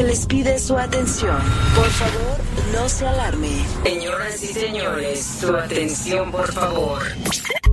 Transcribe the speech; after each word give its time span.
Se 0.00 0.06
les 0.06 0.24
pide 0.24 0.58
su 0.58 0.78
atención. 0.78 1.36
Por 1.76 1.84
favor, 1.84 2.38
no 2.72 2.88
se 2.88 3.06
alarme. 3.06 3.50
Señoras 3.82 4.42
y 4.42 4.46
señores, 4.46 5.38
su 5.42 5.54
atención, 5.54 6.32
por 6.32 6.50
favor. 6.50 7.02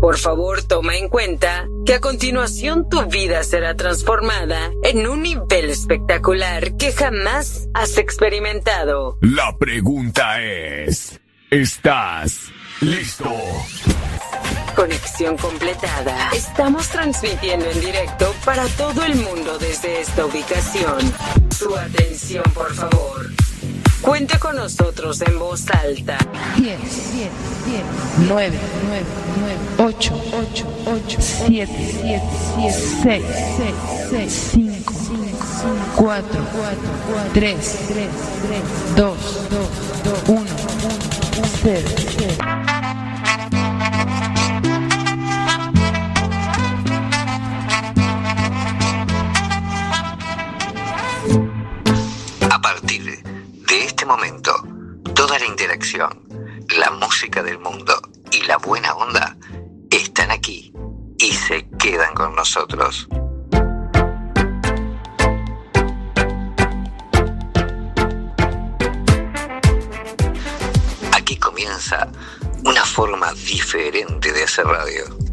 Por 0.02 0.18
favor, 0.18 0.62
toma 0.63 0.98
en 0.98 1.08
cuenta 1.08 1.70
que 1.85 1.94
a 1.94 2.02
continuación 2.02 2.90
tu 2.90 3.02
vida 3.05 3.41
será 3.44 3.77
transformada 3.77 4.71
en 4.84 5.08
un 5.08 5.21
nivel 5.21 5.70
espectacular 5.70 6.76
que 6.76 6.91
jamás 6.91 7.70
has 7.73 7.98
experimentado. 7.98 9.18
La 9.21 9.55
pregunta 9.57 10.44
es, 10.44 11.21
¿estás 11.49 12.49
listo? 12.82 13.34
Conexión 14.76 15.38
completada. 15.38 16.32
Estamos 16.34 16.90
transmitiendo 16.90 17.71
en 17.71 17.80
directo 17.80 18.35
para 18.44 18.68
todo 18.68 19.05
el 19.05 19.16
mundo 19.16 19.57
desde 19.59 20.02
esta 20.02 20.26
ubicación. 20.26 21.46
Su 21.57 21.75
atención, 21.75 22.43
por 22.53 22.71
favor. 22.71 23.31
Cuente 24.02 24.38
con 24.38 24.55
nosotros 24.57 25.20
en 25.21 25.39
voz 25.39 25.65
alta. 25.71 26.20
10, 26.55 26.79
10, 26.79 27.29
10, 27.65 27.81
9, 28.27 28.59
9, 28.85 29.05
9, 29.39 29.89
8, 29.89 30.21
8, 30.51 30.67
8, 30.85 31.17
7, 31.20 31.73
7, 31.99 32.21
7, 32.53 32.73
6, 33.01 33.26
6, 33.57 33.76
6, 34.12 34.49
5, 34.54 34.93
5, 34.93 35.37
4, 35.95 36.27
4, 36.32 36.79
4, 37.12 37.32
3, 37.34 37.79
3, 37.87 38.07
3, 38.48 38.62
2, 38.95 39.49
2, 39.49 39.70
2, 40.04 40.29
1, 40.29 40.39
1, 40.39 40.48
0, 41.63 42.16
momento, 54.08 54.54
toda 55.13 55.38
la 55.38 55.46
interacción, 55.46 56.24
la 56.77 56.90
música 56.91 57.44
del 57.44 57.60
mundo 57.60 57.94
y 58.32 58.44
la 58.44 58.58
buena 58.58 58.94
onda 58.94 59.36
están 59.91 60.32
aquí 60.32 60.74
y 61.18 61.32
se 61.34 61.68
quedan 61.77 62.13
con 62.13 62.34
nosotros. 62.34 63.08
Aquí 71.12 71.35
comienza 71.38 72.08
una 72.63 72.85
forma 72.85 73.34
diferente 73.34 74.31
de 74.31 74.44
hacer 74.44 74.66
radio. 74.66 75.26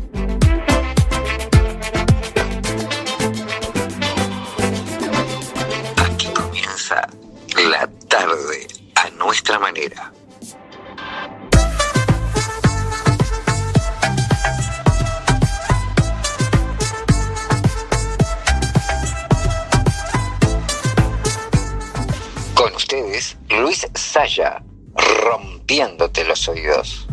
Con 22.55 22.75
ustedes, 22.75 23.37
Luis 23.51 23.87
Saya, 23.95 24.63
rompiéndote 24.95 26.25
los 26.25 26.49
oídos. 26.49 27.04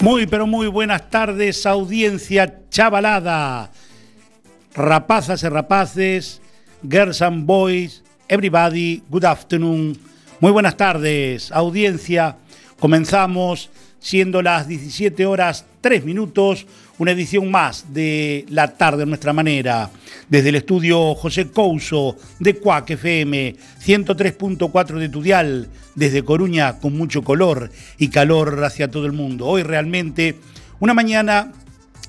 Muy, 0.00 0.26
pero 0.26 0.46
muy 0.46 0.68
buenas 0.68 1.10
tardes, 1.10 1.66
audiencia 1.66 2.60
chavalada. 2.70 3.72
Rapazas 4.72 5.42
y 5.42 5.48
rapaces, 5.48 6.40
girls 6.88 7.20
and 7.20 7.44
boys, 7.44 8.04
everybody, 8.28 9.02
good 9.10 9.24
afternoon. 9.24 9.98
Muy 10.38 10.52
buenas 10.52 10.76
tardes, 10.76 11.50
audiencia. 11.50 12.36
Comenzamos 12.78 13.70
siendo 13.98 14.40
las 14.40 14.68
17 14.68 15.26
horas 15.26 15.64
3 15.80 16.04
minutos, 16.04 16.68
una 16.98 17.12
edición 17.12 17.50
más 17.50 17.92
de 17.92 18.44
La 18.48 18.76
tarde 18.76 19.04
a 19.04 19.06
nuestra 19.06 19.32
manera. 19.32 19.90
Desde 20.28 20.50
el 20.50 20.56
estudio 20.56 21.14
José 21.14 21.48
Couso 21.50 22.16
de 22.38 22.54
Cuac 22.54 22.90
FM 22.90 23.56
103.4 23.84 24.98
de 24.98 25.08
Tudial, 25.08 25.68
desde 25.94 26.24
Coruña 26.24 26.78
con 26.78 26.96
mucho 26.96 27.22
color 27.22 27.70
y 27.98 28.08
calor 28.08 28.62
hacia 28.64 28.90
todo 28.90 29.06
el 29.06 29.12
mundo. 29.12 29.46
Hoy 29.46 29.62
realmente 29.62 30.36
una 30.80 30.94
mañana 30.94 31.52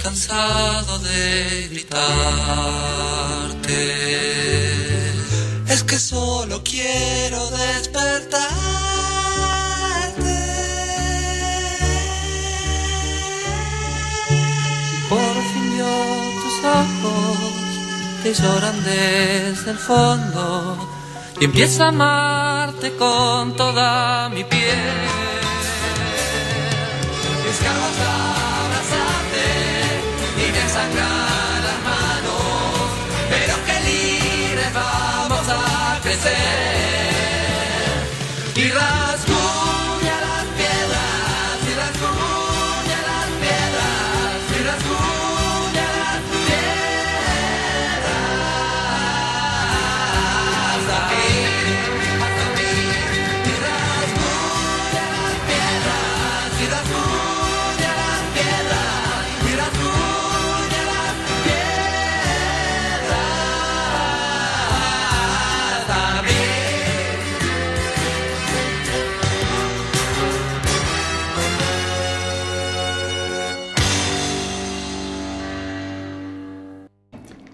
Cansado 0.03 0.99
de 0.99 1.67
gritarte, 1.69 2.01
es 5.67 5.83
que 5.83 5.99
solo 5.99 6.61
quiero 6.63 7.49
despertarte. 7.51 8.41
Por 15.09 15.19
fin 15.19 15.75
vio 15.75 15.93
tus 16.41 16.57
ojos 16.65 17.37
que 18.23 18.33
lloran 18.33 18.83
desde 18.83 19.71
el 19.71 19.77
fondo 19.77 20.89
y 21.39 21.45
empiezo 21.45 21.83
a 21.83 21.89
amarte 21.89 22.95
con 22.95 23.55
toda 23.55 24.29
mi 24.29 24.43
piel. 24.43 25.10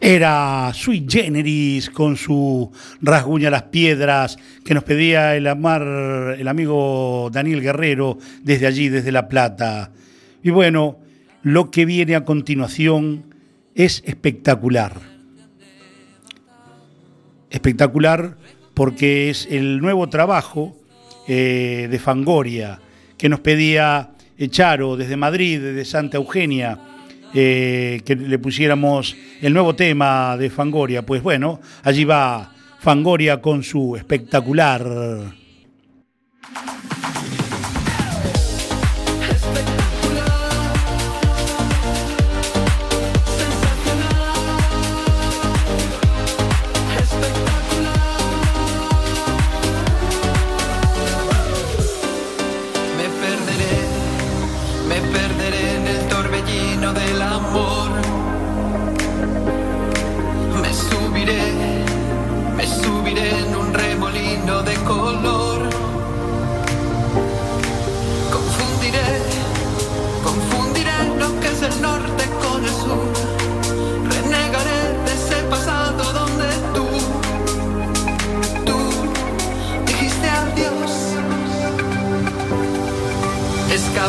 Era 0.08 0.72
Sui 0.74 1.06
Generis 1.06 1.90
con 1.90 2.16
su 2.16 2.72
rasguña 3.02 3.50
las 3.50 3.64
piedras 3.64 4.38
que 4.64 4.74
nos 4.74 4.86
pedía 4.86 5.36
el 5.36 5.46
amar 5.48 5.82
el 6.40 6.48
amigo 6.48 7.30
Daniel 7.30 7.60
Guerrero 7.60 8.18
desde 8.42 8.68
allí, 8.68 8.88
desde 8.88 9.12
La 9.12 9.28
Plata. 9.28 9.92
Y 10.42 10.50
bueno, 10.50 10.98
lo 11.42 11.72
que 11.72 11.84
viene 11.84 12.16
a 12.16 12.24
continuación 12.24 13.36
es 13.76 14.02
espectacular. 14.06 14.94
Espectacular 17.50 18.38
porque 18.74 19.30
es 19.30 19.46
el 19.52 19.80
nuevo 19.82 20.08
trabajo 20.08 20.78
eh, 21.28 21.90
de 21.92 22.00
Fangoria 22.00 22.80
que 23.18 23.28
nos 23.28 23.42
pedía 23.42 24.12
Charo 24.52 24.96
desde 24.96 25.18
Madrid, 25.18 25.60
desde 25.60 25.84
Santa 25.84 26.16
Eugenia 26.16 26.80
eh, 27.34 28.02
que 28.06 28.16
le 28.16 28.40
pusiéramos 28.40 29.16
el 29.42 29.54
nuevo 29.54 29.76
tema 29.76 30.38
de 30.38 30.50
Fangoria. 30.50 31.06
Pues 31.06 31.22
bueno, 31.22 31.60
allí 31.84 32.06
va 32.06 32.52
Fangoria 32.80 33.42
con 33.42 33.64
su 33.64 33.96
espectacular. 33.96 35.47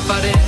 But 0.08 0.24
it. 0.24 0.47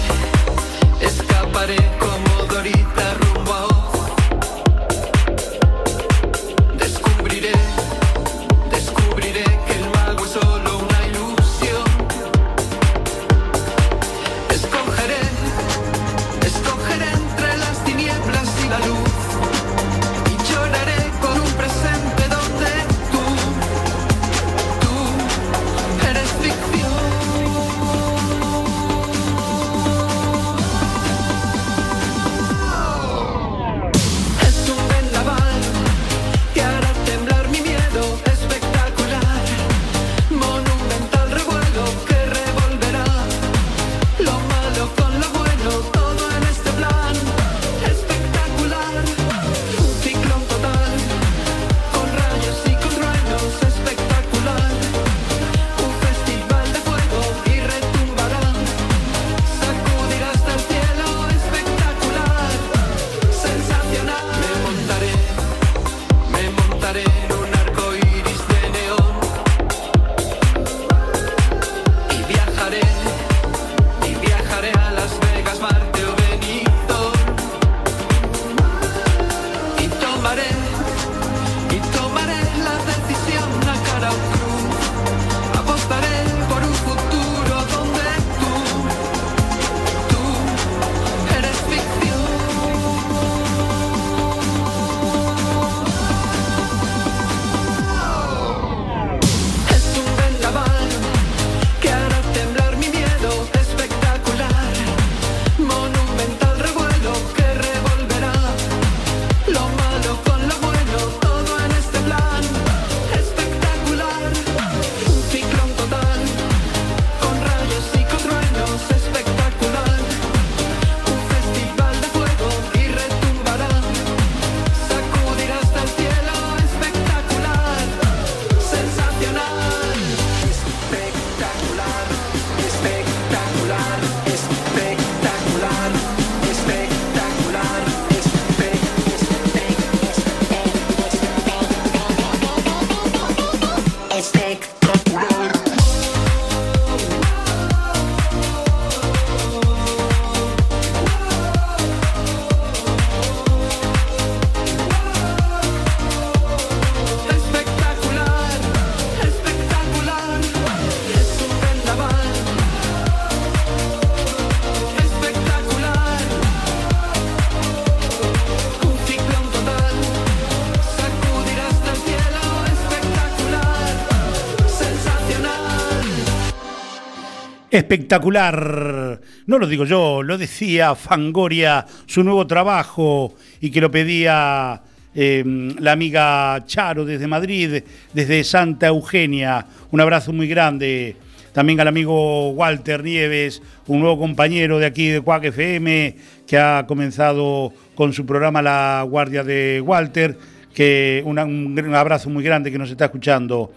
Espectacular. 177.70 179.20
No 179.46 179.58
lo 179.58 179.66
digo 179.68 179.84
yo, 179.84 180.24
lo 180.24 180.36
decía 180.36 180.96
Fangoria, 180.96 181.86
su 182.04 182.24
nuevo 182.24 182.44
trabajo 182.44 183.36
y 183.60 183.70
que 183.70 183.80
lo 183.80 183.92
pedía 183.92 184.82
eh, 185.14 185.44
la 185.78 185.92
amiga 185.92 186.64
Charo 186.66 187.04
desde 187.04 187.28
Madrid, 187.28 187.84
desde 188.12 188.42
Santa 188.42 188.88
Eugenia. 188.88 189.64
Un 189.92 190.00
abrazo 190.00 190.32
muy 190.32 190.48
grande. 190.48 191.14
También 191.52 191.78
al 191.80 191.86
amigo 191.86 192.50
Walter 192.50 193.04
Nieves, 193.04 193.62
un 193.86 194.00
nuevo 194.00 194.18
compañero 194.18 194.80
de 194.80 194.86
aquí 194.86 195.06
de 195.08 195.20
Cuac 195.20 195.44
FM, 195.44 196.16
que 196.48 196.58
ha 196.58 196.84
comenzado 196.88 197.72
con 197.94 198.12
su 198.12 198.26
programa 198.26 198.62
La 198.62 199.04
Guardia 199.08 199.44
de 199.44 199.80
Walter, 199.80 200.36
que 200.74 201.22
un, 201.24 201.38
un 201.38 201.94
abrazo 201.94 202.30
muy 202.30 202.42
grande 202.42 202.72
que 202.72 202.78
nos 202.78 202.90
está 202.90 203.04
escuchando. 203.04 203.72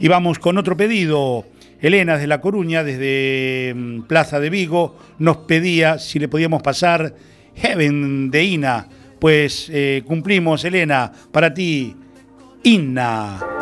Y 0.00 0.08
vamos 0.08 0.38
con 0.38 0.56
otro 0.56 0.76
pedido. 0.76 1.44
Elena 1.84 2.16
de 2.16 2.26
La 2.26 2.40
Coruña, 2.40 2.82
desde 2.82 3.74
mm, 3.76 4.02
Plaza 4.04 4.40
de 4.40 4.48
Vigo, 4.48 4.96
nos 5.18 5.36
pedía 5.36 5.98
si 5.98 6.18
le 6.18 6.28
podíamos 6.28 6.62
pasar 6.62 7.14
Heaven 7.56 8.30
de 8.30 8.42
Ina. 8.42 8.88
Pues 9.18 9.68
eh, 9.70 10.02
cumplimos, 10.06 10.64
Elena, 10.64 11.12
para 11.30 11.52
ti, 11.52 11.94
Inna. 12.62 13.53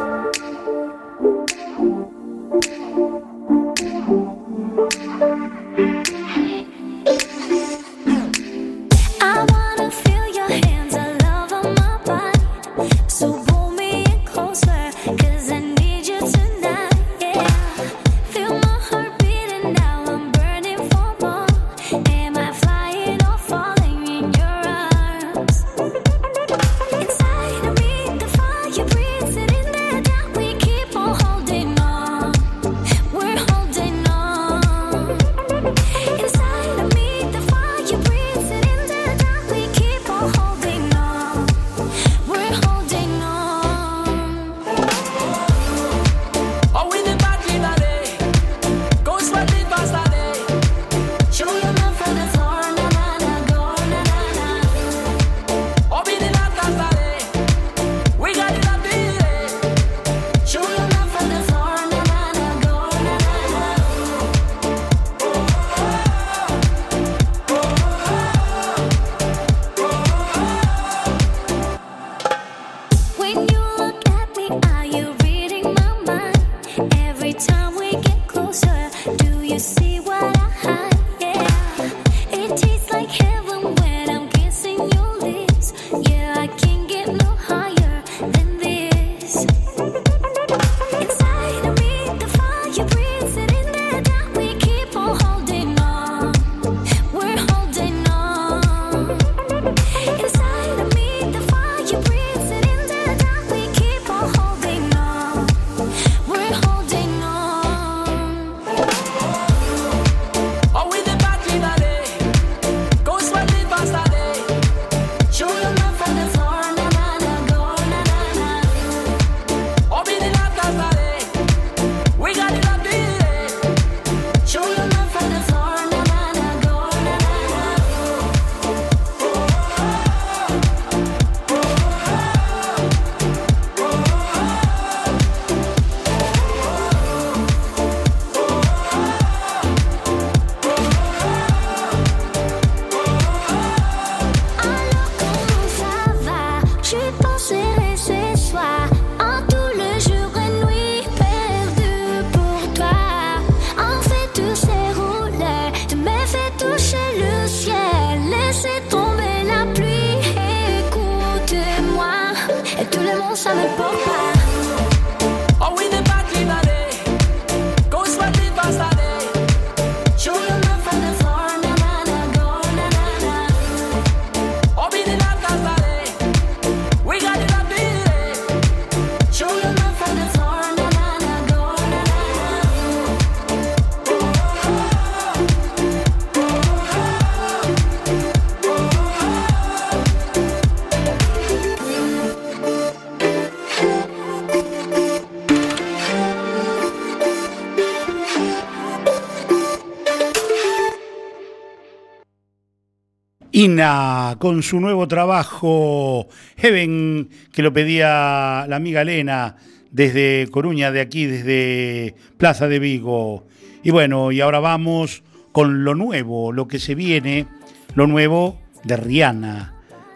Con 203.62 204.64
su 204.64 204.80
nuevo 204.80 205.06
trabajo 205.06 206.26
Heaven, 206.56 207.28
que 207.52 207.62
lo 207.62 207.72
pedía 207.72 208.66
la 208.66 208.74
amiga 208.74 209.02
Elena 209.02 209.54
desde 209.92 210.48
Coruña, 210.50 210.90
de 210.90 211.00
aquí, 211.00 211.26
desde 211.26 212.16
Plaza 212.38 212.66
de 212.66 212.80
Vigo. 212.80 213.46
Y 213.84 213.92
bueno, 213.92 214.32
y 214.32 214.40
ahora 214.40 214.58
vamos 214.58 215.22
con 215.52 215.84
lo 215.84 215.94
nuevo, 215.94 216.50
lo 216.50 216.66
que 216.66 216.80
se 216.80 216.96
viene, 216.96 217.46
lo 217.94 218.08
nuevo 218.08 218.58
de 218.82 218.96
Rihanna. 218.96 219.74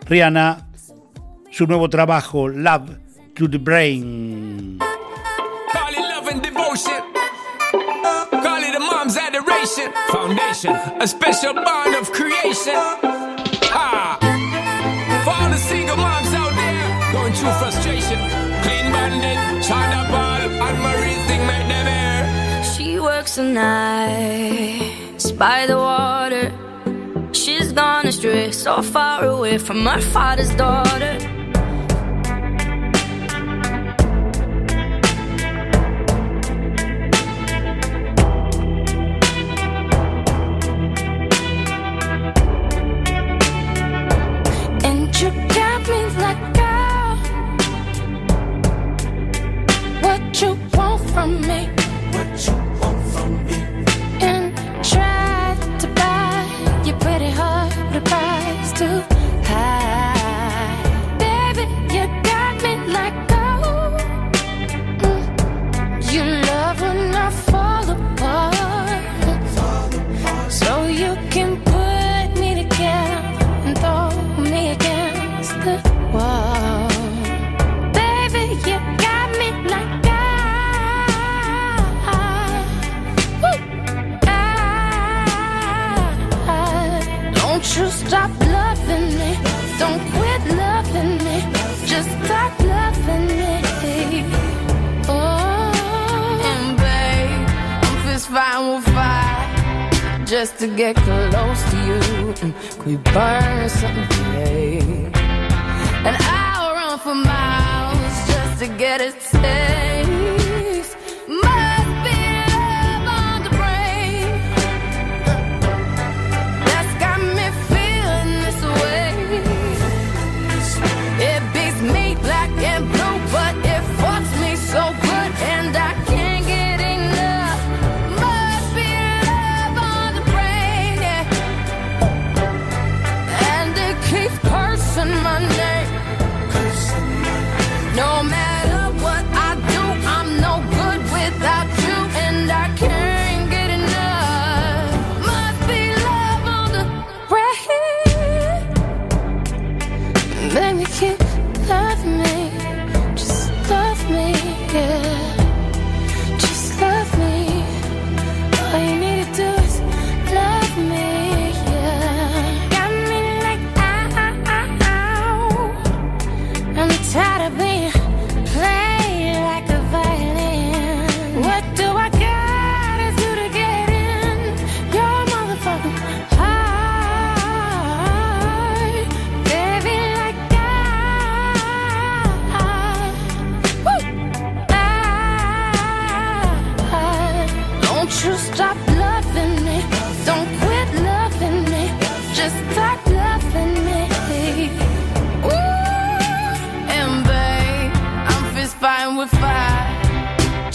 Rihanna, 0.08 0.66
su 1.52 1.68
nuevo 1.68 1.88
trabajo, 1.88 2.48
Love 2.48 2.98
to 3.36 3.48
the 3.48 3.58
Brain. 3.58 4.80
Call 8.42 8.62
it 8.64 8.74
a 8.74 8.80
mom's 8.80 9.16
adoration. 9.16 9.92
Foundation, 10.08 10.74
a 11.00 11.06
special 11.06 11.54
bond 11.54 11.94
of 11.94 12.10
creation. 12.10 13.35
Frustration. 17.54 18.18
Clean 18.62 18.86
bandit, 18.92 19.38
China 19.64 20.08
Ball, 20.10 20.42
and 20.66 20.78
Marie 20.82 21.18
thing 21.28 21.46
made 21.46 21.68
them 21.70 21.86
air. 21.86 22.64
She 22.64 22.98
works 23.00 23.36
the 23.36 23.44
nights 23.44 25.30
by 25.32 25.66
the 25.66 25.76
water. 25.76 26.52
She's 27.32 27.72
gone 27.72 28.06
astray, 28.06 28.52
so 28.52 28.82
far 28.82 29.24
away 29.24 29.58
from 29.58 29.84
her 29.86 30.00
father's 30.00 30.54
daughter. 30.54 31.35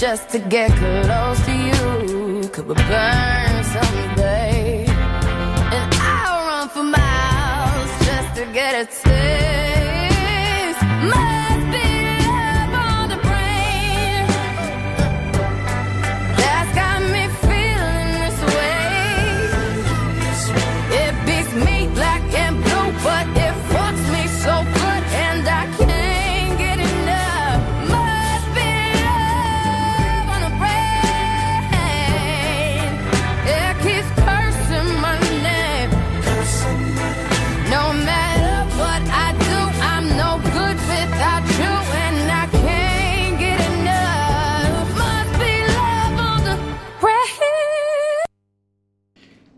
just 0.01 0.29
to 0.29 0.39
get 0.39 0.71
close 0.71 1.45
to 1.45 1.51
you. 1.51 2.49
Could 2.49 2.65
we 2.65 2.73
burn? 2.73 3.40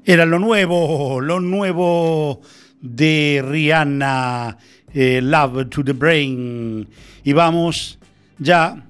Era 0.05 0.25
lo 0.25 0.37
nuevo, 0.37 1.21
lo 1.21 1.39
nuevo 1.39 2.41
de 2.81 3.41
Rihanna, 3.47 4.57
eh, 4.93 5.21
Love 5.23 5.69
to 5.69 5.83
the 5.83 5.93
Brain. 5.93 6.87
Y 7.23 7.31
vamos 7.31 7.99
ya 8.37 8.85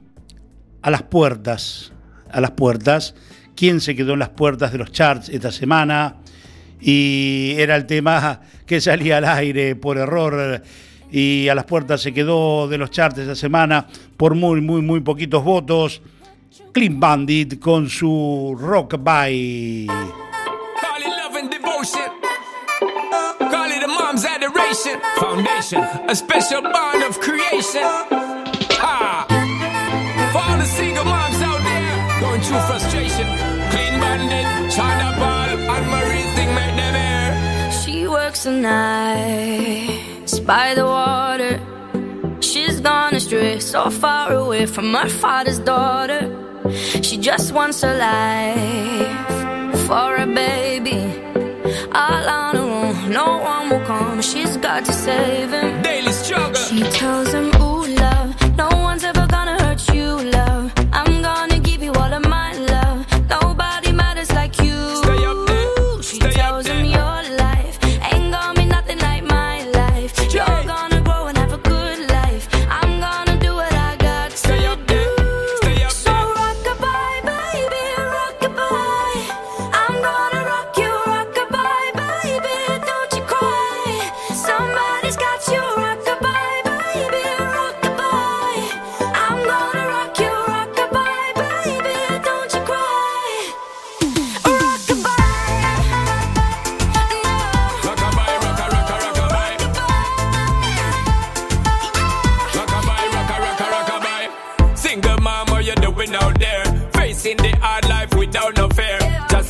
a 0.82 0.90
las 0.90 1.04
puertas, 1.04 1.94
a 2.32 2.42
las 2.42 2.52
puertas. 2.52 3.14
¿Quién 3.56 3.80
se 3.80 3.96
quedó 3.96 4.14
en 4.14 4.20
las 4.20 4.30
puertas 4.30 4.72
de 4.72 4.80
los 4.80 4.92
charts 4.92 5.30
esta 5.30 5.52
semana? 5.52 6.16
Y 6.82 7.54
era 7.58 7.76
el 7.76 7.86
tema 7.86 8.42
que 8.66 8.82
salía 8.82 9.18
al 9.18 9.26
aire 9.26 9.76
por 9.76 10.00
error 10.00 10.64
y 11.12 11.48
a 11.48 11.54
las 11.54 11.66
puertas 11.66 12.02
se 12.02 12.12
quedó 12.12 12.68
de 12.68 12.80
los 12.80 12.90
charts 12.90 13.20
esta 13.20 13.36
semana 13.36 13.86
por 14.18 14.34
muy, 14.34 14.62
muy, 14.62 14.82
muy 14.82 15.02
poquitos 15.02 15.44
votos. 15.44 16.02
Clean 16.72 17.00
Bandit 17.00 17.60
con 17.60 17.88
su 17.88 18.58
Rock 18.60 18.96
Bye. 19.00 19.88
foundation, 25.36 25.84
a 26.08 26.16
special 26.16 26.62
bond 26.62 27.04
of 27.04 27.20
creation. 27.20 27.82
Ha! 28.84 29.26
For 30.32 30.42
all 30.48 30.58
the 30.58 30.66
single 30.66 31.06
moms 31.06 31.42
out 31.42 31.62
there 31.70 32.20
going 32.22 32.42
through 32.42 32.64
frustration, 32.70 33.28
clean 33.72 33.94
bandit, 34.00 34.46
China 34.72 35.08
ball, 35.18 35.50
and 35.76 35.86
Marie 35.90 36.28
thing 36.36 36.54
made 36.54 36.76
them 36.78 36.96
air. 36.96 37.72
She 37.72 38.08
works 38.08 38.44
the 38.44 38.52
night, 38.52 40.30
by 40.46 40.76
the 40.76 40.86
water. 40.86 41.60
She's 42.42 42.80
gone 42.80 43.16
astray, 43.16 43.60
so 43.60 43.90
far 43.90 44.34
away 44.34 44.66
from 44.68 44.94
her 44.94 45.10
father's 45.10 45.60
daughter. 45.60 46.22
She 47.02 47.18
just 47.18 47.54
wants 47.54 47.82
her 47.82 47.96
life 47.98 49.78
for 49.88 50.16
a 50.16 50.28
baby, 50.28 51.02
all 51.92 52.26
on 52.42 52.56
her 52.56 52.62
own, 52.62 53.12
no 53.12 53.38
one 53.40 53.63
people 53.74 53.88
call 53.88 54.22
she's 54.22 54.58
got 54.58 54.86
to 54.86 54.94
save 54.94 55.52
him. 55.52 55.82
Daily 55.82 56.12
struggle. 56.12 56.56
She 56.56 56.84
tells 56.92 57.32
him 57.34 57.53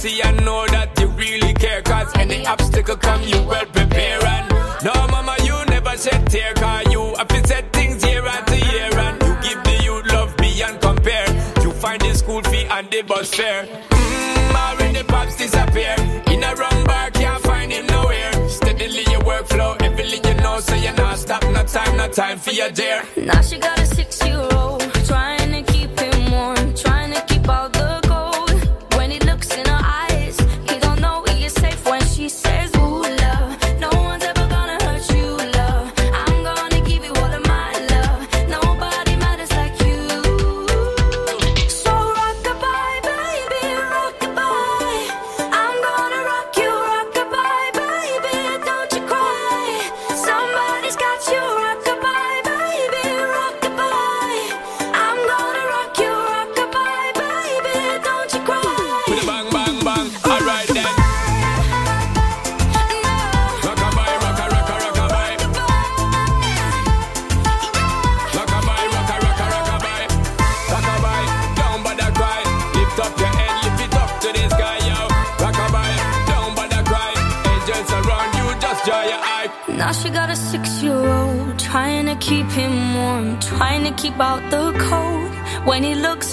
see 0.04 0.22
and 0.22 0.38
know 0.46 0.66
that 0.68 0.90
you 1.00 1.08
really 1.24 1.54
care. 1.54 1.82
Cause 1.82 2.12
any 2.16 2.46
obstacle 2.46 2.98
come, 2.98 3.22
you 3.24 3.40
well 3.44 3.66
prepare. 3.78 4.20
And 4.36 4.46
no, 4.84 4.94
mama, 5.14 5.36
you 5.48 5.56
never 5.76 5.96
shed 5.98 6.22
tear. 6.30 6.54
Cause 6.56 6.92
you 6.94 7.04
have 7.18 7.30
to 7.30 7.48
set 7.48 7.72
things 7.72 8.04
year 8.06 8.26
after 8.26 8.60
year. 8.72 8.92
And 9.06 9.16
you 9.26 9.34
give 9.46 9.64
the 9.70 9.76
youth 9.86 10.06
love 10.14 10.36
beyond 10.38 10.82
compare. 10.82 11.28
You 11.64 11.72
find 11.84 12.02
the 12.02 12.14
school 12.16 12.42
fee 12.52 12.66
and 12.76 12.90
the 12.92 13.02
bus 13.04 13.34
fare. 13.34 13.64
Mmm, 13.66 14.56
already 14.66 15.04
pops 15.04 15.38
disappear. 15.38 15.96
In 16.34 16.44
a 16.44 16.52
wrong 16.60 16.80
bar, 16.84 17.10
can't 17.12 17.42
find 17.44 17.72
him 17.72 17.86
nowhere. 17.88 18.32
Steadily 18.50 19.06
your 19.14 19.22
workflow, 19.32 19.82
everything 19.82 20.22
you 20.30 20.36
know, 20.44 20.60
so 20.60 20.76
you're 20.76 20.96
not 20.96 21.18
stop, 21.18 21.44
no 21.44 21.64
time, 21.64 21.96
no 21.96 22.08
time 22.10 22.38
for 22.38 22.52
your 22.52 22.70
dare. 22.72 23.04
Now 23.16 23.42
she 23.42 23.58
got 23.58 23.80
a 23.80 23.86
six 23.86 24.22
year 24.26 24.48
old, 24.52 24.83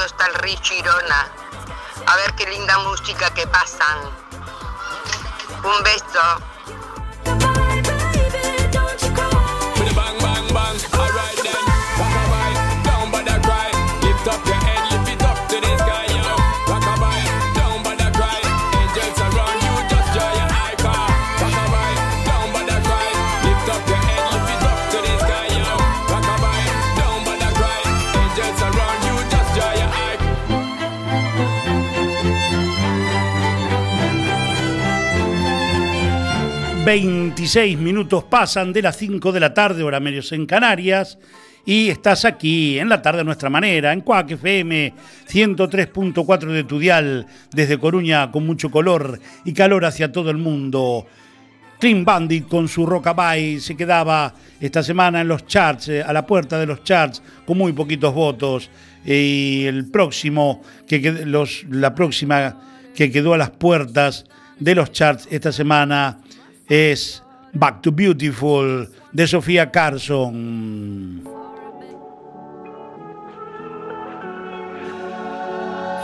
saludo 0.00 0.40
de 0.40 0.52
Hostal 0.52 0.60
Chirona. 0.62 1.28
A 2.06 2.16
ver 2.16 2.34
qué 2.34 2.46
linda 2.46 2.78
música 2.78 3.32
que 3.34 3.46
pasan. 3.46 3.98
Un 5.62 5.82
beso. 5.82 6.49
26 36.84 37.78
minutos 37.78 38.24
pasan 38.24 38.72
de 38.72 38.80
las 38.80 38.96
5 38.96 39.32
de 39.32 39.40
la 39.40 39.52
tarde, 39.52 39.82
hora 39.82 40.00
medios 40.00 40.32
en 40.32 40.46
Canarias, 40.46 41.18
y 41.66 41.90
estás 41.90 42.24
aquí 42.24 42.78
en 42.78 42.88
la 42.88 43.02
tarde 43.02 43.20
a 43.20 43.24
nuestra 43.24 43.50
manera, 43.50 43.92
en 43.92 44.00
Cuac 44.00 44.30
FM 44.30 44.94
103.4 45.30 46.46
de 46.46 46.64
Tudial, 46.64 47.26
desde 47.52 47.78
Coruña 47.78 48.30
con 48.30 48.46
mucho 48.46 48.70
color 48.70 49.20
y 49.44 49.52
calor 49.52 49.84
hacia 49.84 50.10
todo 50.10 50.30
el 50.30 50.38
mundo. 50.38 51.06
Clean 51.78 52.04
Bandit 52.04 52.48
con 52.48 52.66
su 52.66 52.86
Rockabye 52.86 53.60
se 53.60 53.76
quedaba 53.76 54.34
esta 54.58 54.82
semana 54.82 55.20
en 55.20 55.28
los 55.28 55.46
charts, 55.46 55.88
eh, 55.88 56.02
a 56.02 56.12
la 56.14 56.24
puerta 56.24 56.58
de 56.58 56.66
los 56.66 56.82
charts, 56.82 57.22
con 57.46 57.58
muy 57.58 57.72
poquitos 57.72 58.14
votos. 58.14 58.70
Y 59.04 59.64
el 59.66 59.90
próximo, 59.90 60.62
que 60.88 60.98
los, 61.26 61.64
la 61.70 61.94
próxima 61.94 62.58
que 62.94 63.10
quedó 63.10 63.34
a 63.34 63.38
las 63.38 63.50
puertas 63.50 64.24
de 64.58 64.74
los 64.74 64.92
charts 64.92 65.28
esta 65.30 65.52
semana 65.52 66.18
es 66.70 67.22
Back 67.52 67.82
to 67.82 67.90
Beautiful 67.90 68.88
de 69.12 69.26
Sofía 69.26 69.70
Carson. 69.72 71.24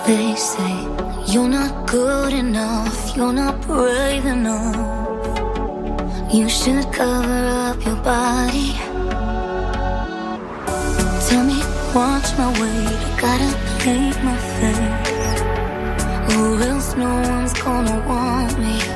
They 0.07 0.35
say 0.35 0.87
you're 1.29 1.48
not 1.48 1.88
good 1.88 2.33
enough, 2.33 3.16
you're 3.16 3.33
not 3.33 3.64
brave 3.66 4.26
enough. 4.26 4.74
You 6.33 6.48
should 6.48 6.92
cover 6.92 7.46
up 7.46 7.85
your 7.85 7.96
body. 8.02 8.74
Tell 11.29 11.44
me, 11.44 11.62
watch 11.94 12.37
my 12.37 12.50
weight, 12.61 12.98
I 13.07 13.20
gotta 13.20 13.50
paint 13.79 14.16
my 14.24 14.37
face. 14.59 15.42
Or 16.37 16.61
else 16.62 16.96
no 16.96 17.14
one's 17.31 17.52
gonna 17.55 18.05
want 18.09 18.59
me. 18.59 18.95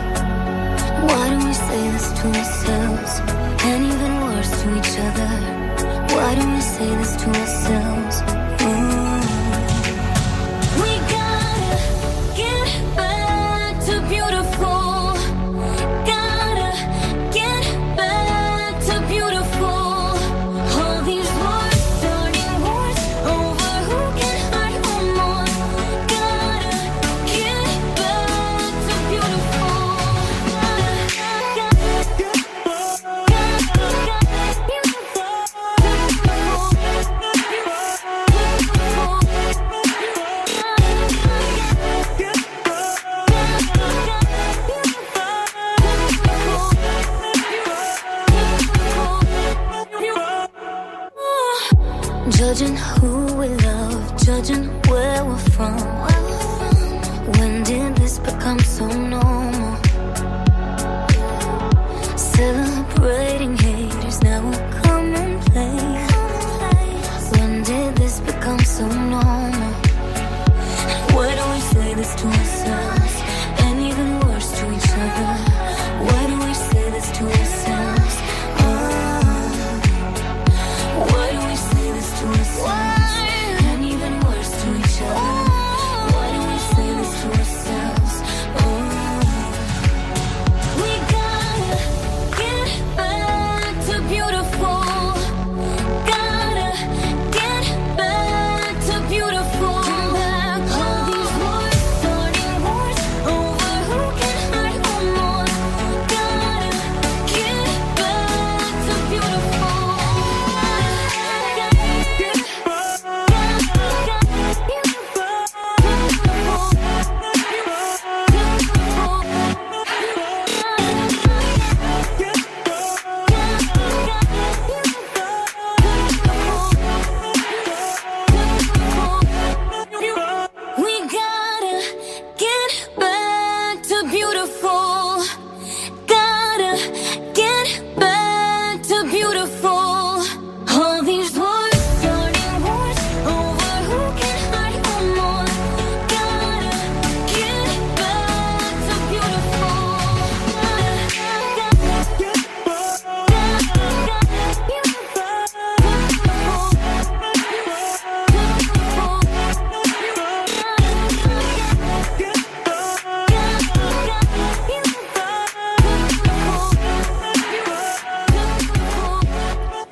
Why 1.10 1.30
do 1.30 1.46
we 1.46 1.52
say 1.52 1.90
this 1.92 2.12
to 2.20 2.26
ourselves? 2.28 3.12
And 3.68 3.84
even 3.92 4.12
worse 4.22 4.52
to 4.62 4.66
each 4.78 4.94
other. 5.08 5.32
Why 6.14 6.34
do 6.38 6.44
we 6.54 6.60
say 6.60 6.88
this 6.96 7.16
to 7.22 7.28
ourselves? 7.30 7.99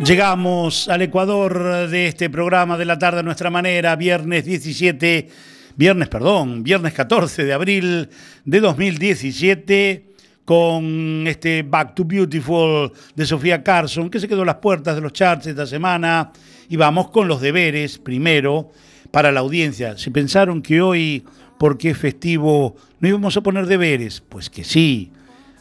Llegamos 0.08 0.88
al 0.88 1.02
Ecuador 1.02 1.86
de 1.86 2.06
este 2.06 2.30
programa 2.30 2.78
de 2.78 2.86
la 2.86 2.98
tarde 2.98 3.20
a 3.20 3.22
nuestra 3.22 3.50
manera, 3.50 3.94
viernes 3.94 4.46
17, 4.46 5.28
viernes, 5.76 6.08
perdón, 6.08 6.62
viernes 6.62 6.94
14 6.94 7.44
de 7.44 7.52
abril 7.52 8.08
de 8.42 8.60
2017, 8.60 10.14
con 10.46 11.26
este 11.26 11.62
Back 11.62 11.94
to 11.94 12.06
Beautiful 12.06 12.90
de 13.14 13.26
Sofía 13.26 13.62
Carson, 13.62 14.08
que 14.08 14.18
se 14.18 14.26
quedó 14.26 14.44
a 14.44 14.46
las 14.46 14.54
puertas 14.54 14.94
de 14.94 15.02
los 15.02 15.12
charts 15.12 15.46
esta 15.46 15.66
semana. 15.66 16.32
Y 16.70 16.76
vamos 16.76 17.10
con 17.10 17.28
los 17.28 17.42
deberes 17.42 17.98
primero 17.98 18.70
para 19.10 19.30
la 19.30 19.40
audiencia. 19.40 19.98
Si 19.98 20.08
pensaron 20.08 20.62
que 20.62 20.80
hoy, 20.80 21.22
porque 21.58 21.90
es 21.90 21.98
festivo, 21.98 22.76
no 22.98 23.08
íbamos 23.08 23.36
a 23.36 23.42
poner 23.42 23.66
deberes, 23.66 24.22
pues 24.26 24.48
que 24.48 24.64
sí. 24.64 25.12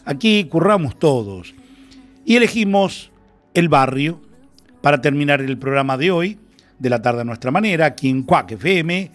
Aquí 0.05 0.45
curramos 0.45 0.97
todos. 0.97 1.53
Y 2.23 2.38
elegimos 2.38 3.12
el 3.53 3.67
barrio 3.67 4.21
para 4.81 5.01
terminar 5.01 5.41
el 5.41 5.57
programa 5.57 5.97
de 5.97 6.11
hoy, 6.11 6.37
de 6.79 6.89
la 6.89 7.01
tarde 7.01 7.21
a 7.21 7.23
nuestra 7.23 7.51
manera, 7.51 7.85
aquí 7.85 8.09
en 8.09 8.23
Cuac 8.23 8.51
FM, 8.51 9.11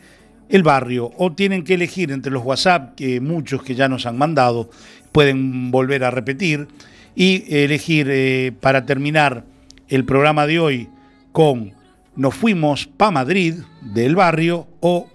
el 0.48 0.62
barrio. 0.62 1.10
O 1.18 1.32
tienen 1.32 1.64
que 1.64 1.74
elegir 1.74 2.10
entre 2.10 2.32
los 2.32 2.44
WhatsApp, 2.44 2.94
que 2.94 3.20
muchos 3.20 3.62
que 3.62 3.74
ya 3.74 3.88
nos 3.88 4.06
han 4.06 4.18
mandado, 4.18 4.70
pueden 5.12 5.70
volver 5.70 6.04
a 6.04 6.10
repetir, 6.10 6.68
y 7.14 7.44
elegir 7.54 8.08
eh, 8.10 8.52
para 8.60 8.86
terminar 8.86 9.44
el 9.88 10.04
programa 10.04 10.46
de 10.46 10.58
hoy 10.58 10.88
con 11.32 11.72
Nos 12.16 12.34
fuimos 12.34 12.86
pa 12.86 13.10
Madrid 13.10 13.56
del 13.80 14.16
barrio 14.16 14.66
o 14.80 15.08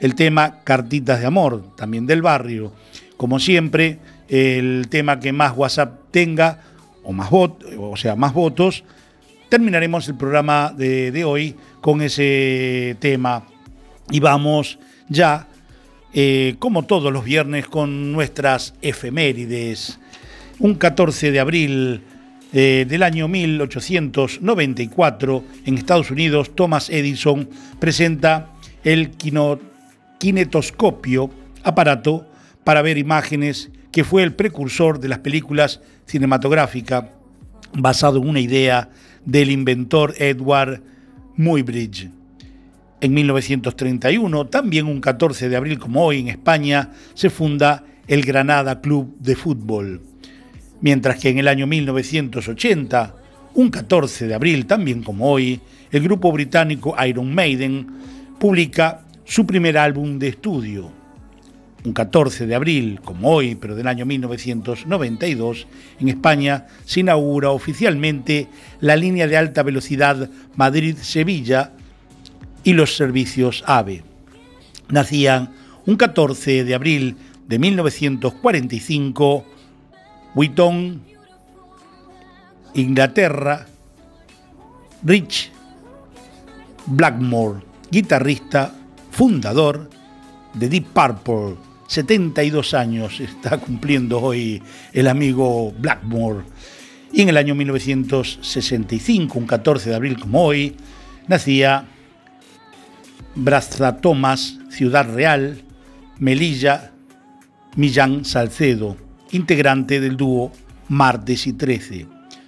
el 0.00 0.14
tema 0.14 0.62
Cartitas 0.64 1.20
de 1.20 1.26
Amor, 1.26 1.74
también 1.76 2.06
del 2.06 2.22
barrio. 2.22 2.72
Como 3.16 3.38
siempre, 3.38 3.98
el 4.28 4.86
tema 4.88 5.20
que 5.20 5.32
más 5.32 5.56
WhatsApp 5.56 6.10
tenga, 6.10 6.60
o 7.02 7.12
más 7.12 7.30
votos, 7.30 7.70
o 7.78 7.96
sea, 7.96 8.16
más 8.16 8.32
votos, 8.32 8.84
terminaremos 9.48 10.08
el 10.08 10.16
programa 10.16 10.74
de, 10.76 11.24
hoy 11.24 11.54
con 11.80 12.02
ese 12.02 12.96
tema 12.98 13.46
y 14.10 14.18
vamos 14.20 14.78
ya, 15.08 15.48
eh, 16.12 16.56
como 16.58 16.82
todos 16.84 17.10
los 17.12 17.24
viernes, 17.24 17.66
con 17.66 18.12
nuestras 18.12 18.74
efemérides. 18.82 19.98
Un 20.58 20.74
14 20.74 21.30
de 21.30 21.40
abril 21.40 22.02
eh, 22.52 22.84
del 22.88 23.02
año 23.02 23.26
1894, 23.26 25.44
en 25.66 25.76
Estados 25.76 26.12
Unidos, 26.12 26.54
Thomas 26.54 26.88
Edison 26.88 27.48
presenta 27.80 28.52
el 28.84 29.10
kinetoscopio, 30.18 31.30
aparato 31.64 32.28
para 32.62 32.82
ver 32.82 32.98
imágenes, 32.98 33.72
que 33.90 34.04
fue 34.04 34.22
el 34.22 34.34
precursor 34.34 35.00
de 35.00 35.08
las 35.08 35.18
películas 35.18 35.80
cinematográficas, 36.06 37.06
basado 37.72 38.18
en 38.18 38.28
una 38.28 38.40
idea 38.40 38.90
del 39.24 39.50
inventor 39.50 40.14
Edward 40.18 40.82
Muybridge. 41.36 42.10
En 43.00 43.12
1931, 43.12 44.46
también 44.46 44.86
un 44.86 45.00
14 45.00 45.48
de 45.48 45.56
abril 45.56 45.78
como 45.78 46.04
hoy 46.04 46.20
en 46.20 46.28
España, 46.28 46.92
se 47.14 47.30
funda 47.30 47.84
el 48.06 48.22
Granada 48.24 48.80
Club 48.80 49.16
de 49.18 49.36
Fútbol. 49.36 50.00
Mientras 50.80 51.18
que 51.18 51.30
en 51.30 51.38
el 51.38 51.48
año 51.48 51.66
1980, 51.66 53.14
un 53.54 53.70
14 53.70 54.26
de 54.26 54.34
abril 54.34 54.66
también 54.66 55.02
como 55.02 55.30
hoy, 55.30 55.60
el 55.90 56.02
grupo 56.02 56.32
británico 56.32 56.94
Iron 57.06 57.34
Maiden 57.34 57.86
publica 58.38 59.04
su 59.24 59.46
primer 59.46 59.78
álbum 59.78 60.18
de 60.18 60.28
estudio, 60.28 60.90
un 61.84 61.92
14 61.92 62.46
de 62.46 62.54
abril, 62.54 63.00
como 63.04 63.30
hoy, 63.30 63.56
pero 63.56 63.74
del 63.74 63.86
año 63.88 64.06
1992, 64.06 65.66
en 66.00 66.08
España 66.08 66.66
se 66.84 67.00
inaugura 67.00 67.50
oficialmente 67.50 68.48
la 68.80 68.96
línea 68.96 69.26
de 69.26 69.36
alta 69.36 69.62
velocidad 69.62 70.30
Madrid-Sevilla 70.56 71.72
y 72.62 72.72
los 72.72 72.96
servicios 72.96 73.62
AVE. 73.66 74.02
Nacían 74.88 75.52
un 75.84 75.96
14 75.96 76.64
de 76.64 76.74
abril 76.74 77.16
de 77.46 77.58
1945 77.58 79.44
Wheaton, 80.34 81.02
Inglaterra, 82.74 83.66
Rich 85.04 85.52
Blackmore, 86.86 87.60
guitarrista, 87.90 88.74
fundador 89.10 89.90
de 90.54 90.68
Deep 90.68 90.86
Purple, 90.86 91.56
72 91.86 92.74
años 92.74 93.20
está 93.20 93.58
cumpliendo 93.58 94.20
hoy 94.20 94.62
el 94.92 95.08
amigo 95.08 95.72
Blackmore. 95.78 96.44
Y 97.12 97.22
en 97.22 97.28
el 97.28 97.36
año 97.36 97.54
1965, 97.54 99.38
un 99.38 99.46
14 99.46 99.90
de 99.90 99.96
abril 99.96 100.18
como 100.18 100.42
hoy, 100.42 100.74
nacía 101.28 101.86
Brastra 103.34 103.98
Thomas, 103.98 104.58
Ciudad 104.70 105.12
Real, 105.12 105.62
Melilla, 106.18 106.92
Millán 107.76 108.24
Salcedo, 108.24 108.96
integrante 109.32 110.00
del 110.00 110.16
dúo 110.16 110.52
Martes 110.88 111.46
y 111.46 111.52
13. 111.52 112.06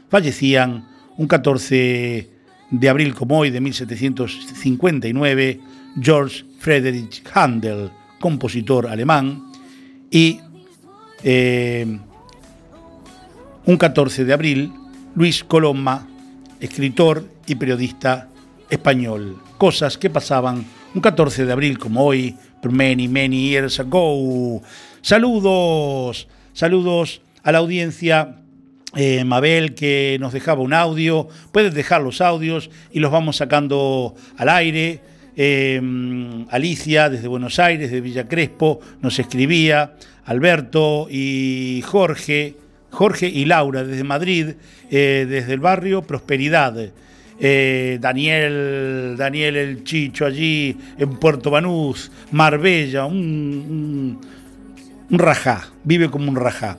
Fallecían 0.08 0.88
un 1.16 1.26
14 1.26 2.30
de 2.70 2.88
abril 2.88 3.14
como 3.14 3.38
hoy 3.38 3.50
de 3.50 3.60
1759 3.60 5.60
George 6.00 6.44
Friedrich 6.58 7.22
Handel, 7.32 7.90
compositor 8.20 8.86
alemán, 8.86 9.50
y 10.10 10.40
eh, 11.22 11.98
un 13.64 13.76
14 13.76 14.24
de 14.24 14.32
abril, 14.32 14.72
Luis 15.14 15.44
Coloma, 15.44 16.06
escritor 16.60 17.24
y 17.46 17.54
periodista 17.54 18.28
español. 18.70 19.36
Cosas 19.58 19.98
que 19.98 20.10
pasaban 20.10 20.64
un 20.94 21.00
14 21.00 21.46
de 21.46 21.52
abril 21.52 21.78
como 21.78 22.04
hoy, 22.04 22.36
many, 22.70 23.08
many 23.08 23.50
years 23.50 23.80
ago. 23.80 24.62
Saludos, 25.02 26.28
saludos 26.52 27.20
a 27.42 27.52
la 27.52 27.58
audiencia. 27.58 28.36
Eh, 28.94 29.24
Mabel 29.24 29.74
que 29.74 30.16
nos 30.20 30.32
dejaba 30.32 30.62
un 30.62 30.72
audio, 30.72 31.28
puedes 31.52 31.74
dejar 31.74 32.00
los 32.00 32.22
audios 32.22 32.70
y 32.92 33.00
los 33.00 33.12
vamos 33.12 33.36
sacando 33.36 34.14
al 34.38 34.48
aire. 34.48 35.00
Em, 35.38 36.46
Alicia 36.48 37.10
desde 37.10 37.28
Buenos 37.28 37.58
Aires, 37.58 37.90
de 37.90 38.00
Villa 38.00 38.26
Crespo, 38.26 38.80
nos 39.02 39.18
escribía, 39.18 39.92
Alberto 40.24 41.08
y 41.10 41.82
Jorge, 41.84 42.56
Jorge 42.90 43.28
y 43.28 43.44
Laura 43.44 43.84
desde 43.84 44.02
Madrid, 44.02 44.54
eh, 44.90 45.26
desde 45.28 45.52
el 45.52 45.60
barrio 45.60 46.00
Prosperidad. 46.00 46.74
Eh, 47.38 47.98
Daniel, 48.00 49.14
Daniel 49.18 49.56
el 49.56 49.84
Chicho 49.84 50.24
allí 50.24 50.74
en 50.96 51.18
Puerto 51.18 51.50
Banús, 51.50 52.10
Marbella, 52.32 53.04
un, 53.04 54.18
un 55.10 55.18
rajá, 55.18 55.68
vive 55.84 56.08
como 56.08 56.30
un 56.30 56.36
rajá. 56.36 56.78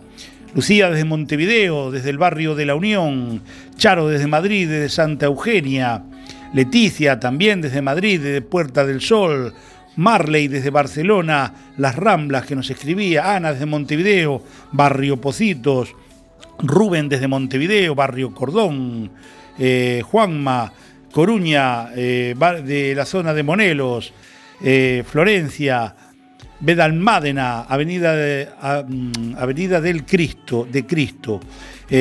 Lucía 0.56 0.90
desde 0.90 1.06
Montevideo, 1.06 1.92
desde 1.92 2.10
el 2.10 2.18
barrio 2.18 2.56
de 2.56 2.66
La 2.66 2.74
Unión, 2.74 3.44
Charo 3.76 4.08
desde 4.08 4.26
Madrid, 4.26 4.68
desde 4.68 4.90
Santa 4.90 5.28
Eugenia, 5.28 6.04
Leticia 6.54 7.20
también 7.20 7.62
desde 7.62 7.82
Madrid, 7.82 8.22
desde 8.22 8.42
Puerta 8.42 8.86
del 8.86 9.02
Sol, 9.02 9.54
Marley 9.98 10.48
desde 10.48 10.70
Barcelona, 10.70 11.54
Las 11.78 11.96
Ramblas 11.96 12.46
que 12.46 12.56
nos 12.56 12.70
escribía, 12.70 13.36
Ana 13.36 13.52
desde 13.52 13.66
Montevideo, 13.66 14.44
Barrio 14.72 15.20
Pocitos, 15.20 15.96
Rubén 16.60 17.10
desde 17.10 17.28
Montevideo, 17.28 17.96
Barrio 17.96 18.34
Cordón, 18.34 19.12
eh, 19.60 20.02
Juanma, 20.06 20.72
Coruña, 21.12 21.90
eh, 21.96 22.36
de 22.64 22.94
la 22.96 23.06
zona 23.06 23.34
de 23.34 23.44
Monelos, 23.44 24.14
eh, 24.62 25.04
Florencia, 25.06 25.96
Bedalmádena, 26.60 27.62
Avenida, 27.62 28.84
mm, 28.88 29.36
Avenida 29.38 29.82
del 29.82 30.06
Cristo, 30.06 30.68
de 30.72 30.86
Cristo, 30.86 31.40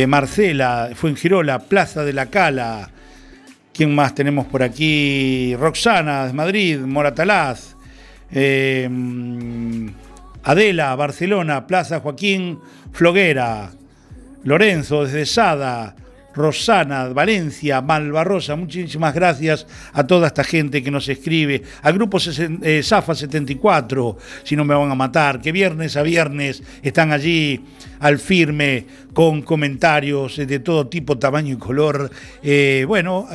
Marcela, 0.09 0.91
Fuengirola, 0.95 1.61
Plaza 1.61 2.05
de 2.05 2.13
la 2.13 2.27
Cala, 2.27 2.91
¿Quién 3.77 3.95
más 3.95 4.15
tenemos 4.15 4.47
por 4.47 4.63
aquí? 4.63 5.55
Roxana 5.55 6.27
de 6.27 6.33
Madrid, 6.33 6.79
Moratalaz, 6.79 7.77
eh, 8.33 8.89
Adela, 10.45 10.97
Barcelona, 10.97 11.67
Plaza 11.67 12.01
Joaquín 12.01 12.59
Floguera, 12.93 13.71
Lorenzo 14.45 15.05
desde 15.05 15.27
Sada, 15.27 15.95
Rosana, 16.35 17.09
Valencia, 17.09 17.83
Malvarrosa, 17.83 18.57
muchísimas 18.57 19.15
gracias 19.15 19.67
a 19.93 20.07
toda 20.07 20.29
esta 20.29 20.43
gente 20.43 20.83
que 20.83 20.91
nos 20.91 21.07
escribe, 21.11 21.63
al 21.83 21.93
grupo 21.93 22.17
eh, 22.63 22.81
Zafa 22.83 23.15
74, 23.15 24.17
si 24.43 24.57
no 24.57 24.65
me 24.65 24.75
van 24.75 24.91
a 24.91 24.95
matar, 24.95 25.39
que 25.39 25.53
viernes 25.53 25.99
a 25.99 26.03
viernes 26.03 26.63
están 26.83 27.13
allí 27.13 27.63
al 28.01 28.19
firme 28.19 28.87
con 29.13 29.43
comentarios 29.43 30.39
de 30.39 30.61
todo 30.61 30.87
tipo, 30.87 31.19
tamaño 31.19 31.55
y 31.55 31.59
color. 31.59 32.11
Eh, 32.43 32.85
bueno, 32.87 33.27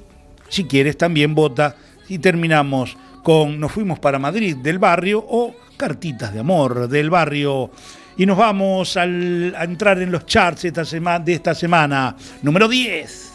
si 0.48 0.64
quieres 0.64 0.98
también 0.98 1.36
vota. 1.36 1.76
Y 2.08 2.20
terminamos 2.20 2.96
con 3.22 3.60
nos 3.60 3.74
fuimos 3.74 4.00
para 4.00 4.18
Madrid 4.18 4.56
del 4.58 4.80
barrio 4.80 5.26
o 5.28 5.54
cartitas 5.76 6.34
de 6.34 6.40
amor 6.40 6.88
del 6.88 7.10
barrio. 7.10 7.70
Y 8.18 8.26
nos 8.26 8.38
vamos 8.38 8.98
al, 8.98 9.54
a 9.58 9.64
entrar 9.64 10.00
en 10.00 10.12
los 10.12 10.26
charts 10.26 10.66
esta 10.66 10.86
sema, 10.86 11.20
de 11.20 11.34
esta 11.34 11.56
semana. 11.56 12.16
Número 12.42 12.68
10. 12.68 13.32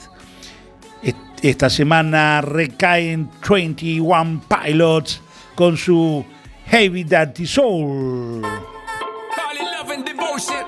Esta 1.42 1.68
semana 1.68 2.40
recaen 2.40 3.30
21 3.46 4.42
Pilots 4.48 5.20
con 5.54 5.76
su 5.76 6.24
Heavy 6.66 7.04
Dirty 7.04 7.46
Soul. 7.46 8.42
Call 8.42 9.56
it 9.56 9.62
love 9.62 9.90
and 9.90 10.04
devotion. 10.04 10.64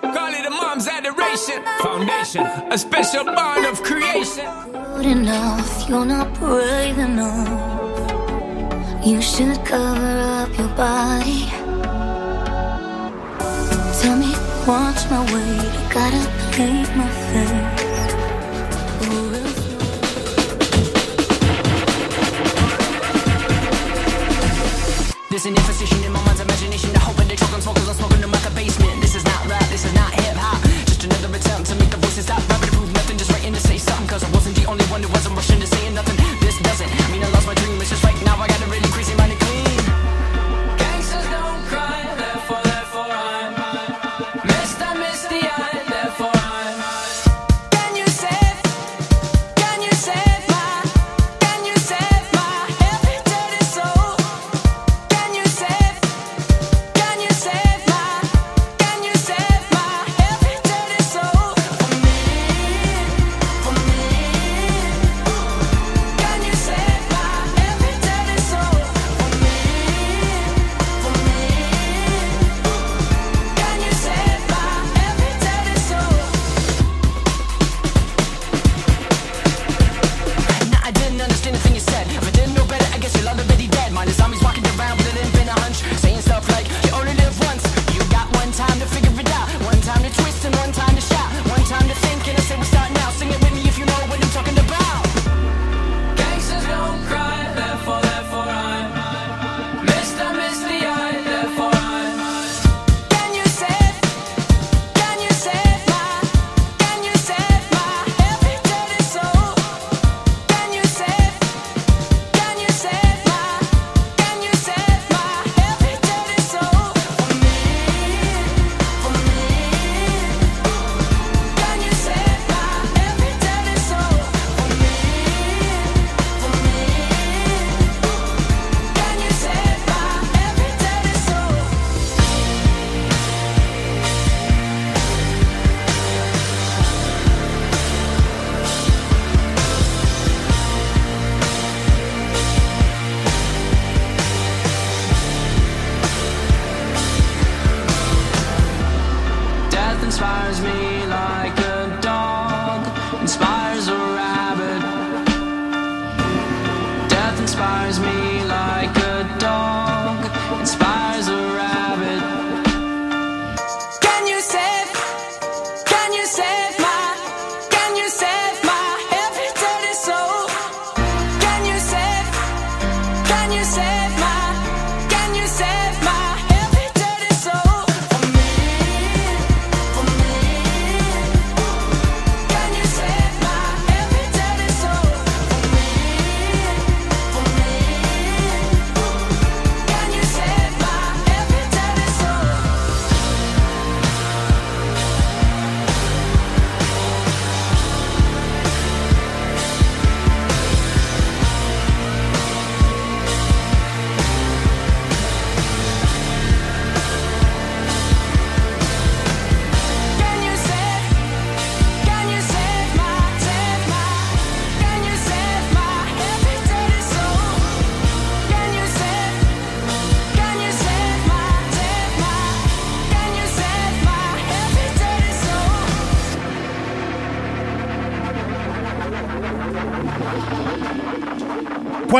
Call 0.00 0.32
it 0.32 0.46
a 0.46 0.50
mom's 0.50 0.88
adoration. 0.88 1.62
Foundation, 1.78 2.46
a 2.70 2.78
special 2.78 3.24
bond 3.24 3.66
of 3.66 3.82
creation. 3.82 4.46
Good 4.96 5.06
enough, 5.06 5.88
you're 5.88 6.06
not 6.06 6.32
brave 6.40 6.98
enough. 6.98 7.74
You 9.04 9.20
should 9.20 9.62
cover 9.66 10.20
up 10.20 10.58
your 10.58 10.68
body. 10.68 11.63
Tell 14.04 14.18
me 14.18 14.34
what's 14.66 15.08
my 15.08 15.22
way. 15.32 15.56
To 15.56 15.94
gotta 15.94 16.20
play 16.52 16.82
my 16.94 17.08
thing 17.32 17.83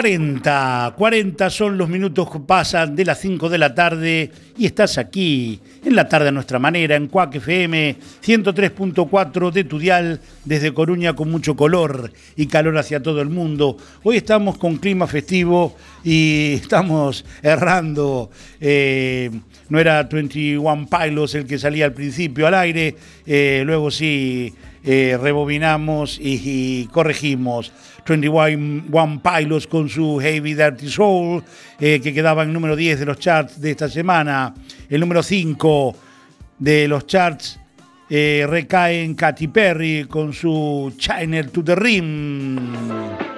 40, 0.04 0.96
40 0.98 1.48
son 1.48 1.78
los 1.78 1.88
minutos 1.88 2.30
que 2.30 2.38
pasan 2.38 2.94
de 2.94 3.06
las 3.06 3.18
5 3.20 3.48
de 3.48 3.56
la 3.56 3.74
tarde 3.74 4.30
y 4.58 4.66
estás 4.66 4.98
aquí 4.98 5.58
en 5.82 5.96
la 5.96 6.06
tarde 6.10 6.28
a 6.28 6.30
nuestra 6.30 6.58
manera 6.58 6.94
en 6.94 7.06
Cuac 7.06 7.36
FM 7.36 7.96
103.4 8.22 9.50
de 9.50 9.64
tu 9.64 9.78
dial 9.78 10.20
desde 10.44 10.74
Coruña 10.74 11.14
con 11.14 11.30
mucho 11.30 11.56
color 11.56 12.12
y 12.36 12.48
calor 12.48 12.76
hacia 12.76 13.02
todo 13.02 13.22
el 13.22 13.30
mundo. 13.30 13.78
Hoy 14.02 14.18
estamos 14.18 14.58
con 14.58 14.76
clima 14.76 15.06
festivo 15.06 15.74
y 16.04 16.52
estamos 16.52 17.24
errando. 17.42 18.30
eh, 18.60 19.30
no 19.70 19.80
era 19.80 20.02
21 20.02 20.86
Pilots 20.86 21.34
el 21.34 21.46
que 21.46 21.58
salía 21.58 21.86
al 21.86 21.94
principio 21.94 22.46
al 22.46 22.52
aire, 22.52 22.94
eh, 23.24 23.62
luego 23.64 23.90
sí 23.90 24.52
eh, 24.84 25.18
rebobinamos 25.18 26.18
y 26.20 26.86
corregimos. 26.92 27.72
21 28.06 28.84
One 28.92 29.20
Pilots 29.22 29.66
con 29.66 29.88
su 29.88 30.18
Heavy 30.18 30.54
Dirty 30.54 30.88
Soul, 30.88 31.42
eh, 31.80 32.00
que 32.00 32.12
quedaba 32.12 32.42
en 32.42 32.52
número 32.52 32.76
10 32.76 33.00
de 33.00 33.06
los 33.06 33.18
charts 33.18 33.60
de 33.60 33.70
esta 33.70 33.88
semana. 33.88 34.54
El 34.88 35.00
número 35.00 35.22
5 35.22 35.96
de 36.58 36.88
los 36.88 37.06
charts 37.06 37.58
eh, 38.10 38.46
recae 38.48 39.02
en 39.02 39.14
Katy 39.14 39.48
Perry 39.48 40.06
con 40.08 40.32
su 40.32 40.94
China 40.98 41.42
to 41.48 41.64
the 41.64 41.74
Rim. 41.74 43.33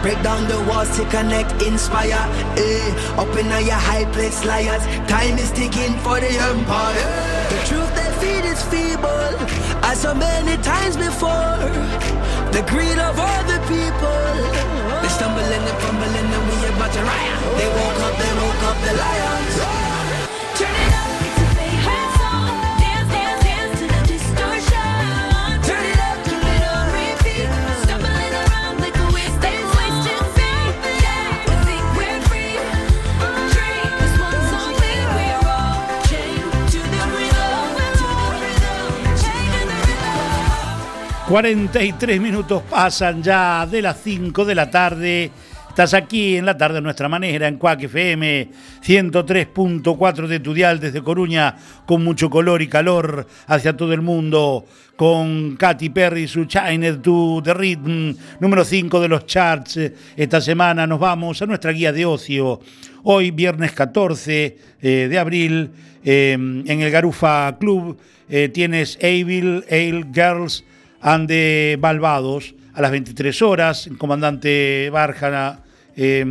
Break 0.00 0.20
down 0.22 0.48
the 0.48 0.60
walls 0.68 0.96
to 0.96 1.04
connect, 1.10 1.60
inspire. 1.62 2.24
Eh, 2.56 3.20
up 3.20 3.34
in 3.36 3.46
your 3.66 3.82
high 3.90 4.06
place, 4.12 4.44
liars. 4.44 4.84
Time 5.08 5.36
is 5.38 5.50
ticking 5.52 5.94
for 6.04 6.20
the 6.20 6.32
empire. 6.50 7.10
The 7.52 7.58
truth 7.68 7.90
they 7.98 8.10
feed 8.20 8.44
is 8.48 8.62
feeble, 8.72 9.34
as 9.84 10.00
so 10.00 10.14
many 10.14 10.56
times 10.62 10.96
before. 10.96 11.58
The 12.54 12.62
greed 12.70 12.98
of 12.98 13.18
all 13.18 13.42
the 13.44 13.58
people. 13.68 14.24
They 15.02 15.08
stumbling 15.08 15.64
and 15.70 15.78
fumbling, 15.82 16.28
and 16.36 16.44
we 16.48 16.56
about 16.68 16.92
to 16.92 17.02
riot. 17.02 17.40
They 17.58 17.68
woke 17.76 18.00
up, 18.06 18.14
they 18.20 18.32
woke 18.40 18.62
up 18.70 18.78
the 18.86 18.92
lions. 19.02 19.71
43 41.32 42.20
minutos 42.20 42.62
pasan 42.68 43.22
ya 43.22 43.66
de 43.66 43.80
las 43.80 44.02
5 44.02 44.44
de 44.44 44.54
la 44.54 44.70
tarde. 44.70 45.30
Estás 45.66 45.94
aquí 45.94 46.36
en 46.36 46.44
la 46.44 46.58
tarde 46.58 46.76
a 46.76 46.80
nuestra 46.82 47.08
manera, 47.08 47.48
en 47.48 47.56
Cuac 47.56 47.84
FM 47.84 48.50
103.4 48.84 50.26
de 50.26 50.40
tu 50.40 50.52
dial 50.52 50.78
desde 50.78 51.00
Coruña, 51.00 51.56
con 51.86 52.04
mucho 52.04 52.28
color 52.28 52.60
y 52.60 52.68
calor 52.68 53.26
hacia 53.46 53.74
todo 53.74 53.94
el 53.94 54.02
mundo, 54.02 54.66
con 54.94 55.56
Katy 55.56 55.88
Perry, 55.88 56.28
su 56.28 56.44
China 56.44 57.00
to 57.00 57.40
the 57.42 57.54
Rhythm, 57.54 58.14
número 58.38 58.62
5 58.62 59.00
de 59.00 59.08
los 59.08 59.24
charts. 59.24 59.80
Esta 60.14 60.38
semana 60.38 60.86
nos 60.86 61.00
vamos 61.00 61.40
a 61.40 61.46
nuestra 61.46 61.72
guía 61.72 61.94
de 61.94 62.04
ocio. 62.04 62.60
Hoy, 63.04 63.30
viernes 63.30 63.72
14 63.72 64.58
eh, 64.82 65.08
de 65.08 65.18
abril, 65.18 65.70
eh, 66.04 66.32
en 66.34 66.82
el 66.82 66.90
Garufa 66.90 67.56
Club, 67.58 67.96
eh, 68.28 68.50
tienes 68.52 68.98
Evil 69.00 69.64
Ale 69.70 70.04
Girls 70.12 70.62
and 71.02 71.28
the 71.28 71.76
Balvados 71.80 72.54
a 72.74 72.80
las 72.80 72.90
23 72.90 73.42
horas, 73.42 73.90
Comandante 73.98 74.88
Bárjana, 74.90 75.60
eh, 75.94 76.24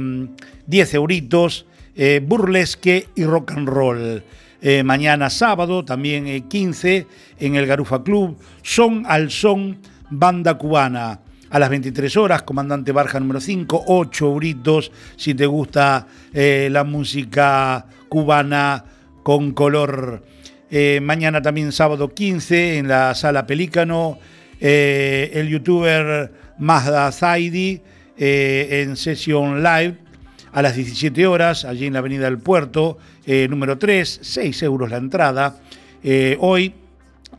10 0.65 0.93
euritos, 0.95 1.65
eh, 1.95 2.22
burlesque 2.26 3.07
y 3.15 3.26
rock 3.26 3.51
and 3.51 3.67
roll. 3.67 4.24
Eh, 4.63 4.84
mañana 4.84 5.30
sábado, 5.30 5.84
también 5.84 6.28
eh, 6.28 6.43
15, 6.47 7.07
en 7.39 7.55
el 7.55 7.65
Garufa 7.65 8.03
Club, 8.03 8.38
Son 8.61 9.03
al 9.07 9.32
Son, 9.32 9.80
Banda 10.09 10.57
Cubana. 10.57 11.19
A 11.49 11.59
las 11.59 11.69
23 11.69 12.15
horas, 12.15 12.43
Comandante 12.43 12.91
Barja 12.91 13.19
número 13.19 13.41
5, 13.41 13.84
8 13.88 14.26
euritos, 14.26 14.91
si 15.17 15.34
te 15.34 15.45
gusta 15.45 16.07
eh, 16.34 16.69
la 16.72 16.84
música 16.84 17.86
cubana 18.07 18.86
con 19.24 19.51
color. 19.51 20.24
Eh, 20.69 20.99
mañana 21.01 21.41
también 21.41 21.72
sábado 21.72 22.13
15, 22.13 22.78
en 22.78 22.88
la 22.88 23.13
Sala 23.15 23.45
Pelícano, 23.45 24.17
eh, 24.62 25.32
el 25.34 25.49
youtuber 25.49 26.32
Mazda 26.59 27.12
Zaidi 27.12 27.82
eh, 28.18 28.84
en 28.84 28.95
sesión 28.95 29.62
live 29.62 29.97
a 30.53 30.62
las 30.62 30.76
17 30.76 31.28
horas, 31.28 31.66
allí 31.66 31.86
en 31.86 31.93
la 31.93 31.99
Avenida 31.99 32.26
del 32.26 32.38
Puerto, 32.38 32.97
eh, 33.26 33.47
número 33.49 33.78
3, 33.78 34.20
6 34.22 34.64
euros 34.64 34.89
la 34.89 34.97
entrada. 34.97 35.59
Eh, 36.03 36.38
hoy 36.39 36.74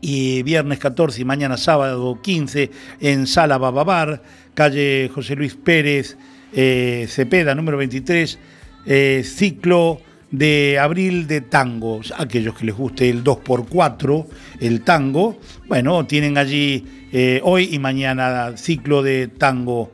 y 0.01 0.43
viernes 0.43 0.79
14 0.79 1.21
y 1.21 1.25
mañana 1.25 1.57
sábado 1.57 2.19
15 2.21 2.71
en 2.99 3.27
Sala 3.27 3.57
Bababar, 3.57 4.21
calle 4.53 5.09
José 5.13 5.35
Luis 5.35 5.55
Pérez, 5.55 6.17
eh, 6.53 7.05
Cepeda, 7.09 7.55
número 7.55 7.77
23, 7.77 8.39
eh, 8.85 9.23
ciclo 9.25 10.01
de 10.29 10.79
abril 10.79 11.27
de 11.27 11.41
tango. 11.41 12.01
Aquellos 12.17 12.55
que 12.55 12.65
les 12.65 12.75
guste 12.75 13.09
el 13.09 13.23
2x4, 13.23 14.27
el 14.59 14.81
tango, 14.81 15.39
bueno, 15.67 16.05
tienen 16.05 16.37
allí 16.37 17.02
eh, 17.15 17.41
hoy 17.43 17.69
y 17.71 17.77
mañana 17.77 18.57
ciclo 18.57 19.03
de 19.03 19.27
tango. 19.27 19.91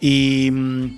Y 0.00 0.50
mm, 0.52 0.96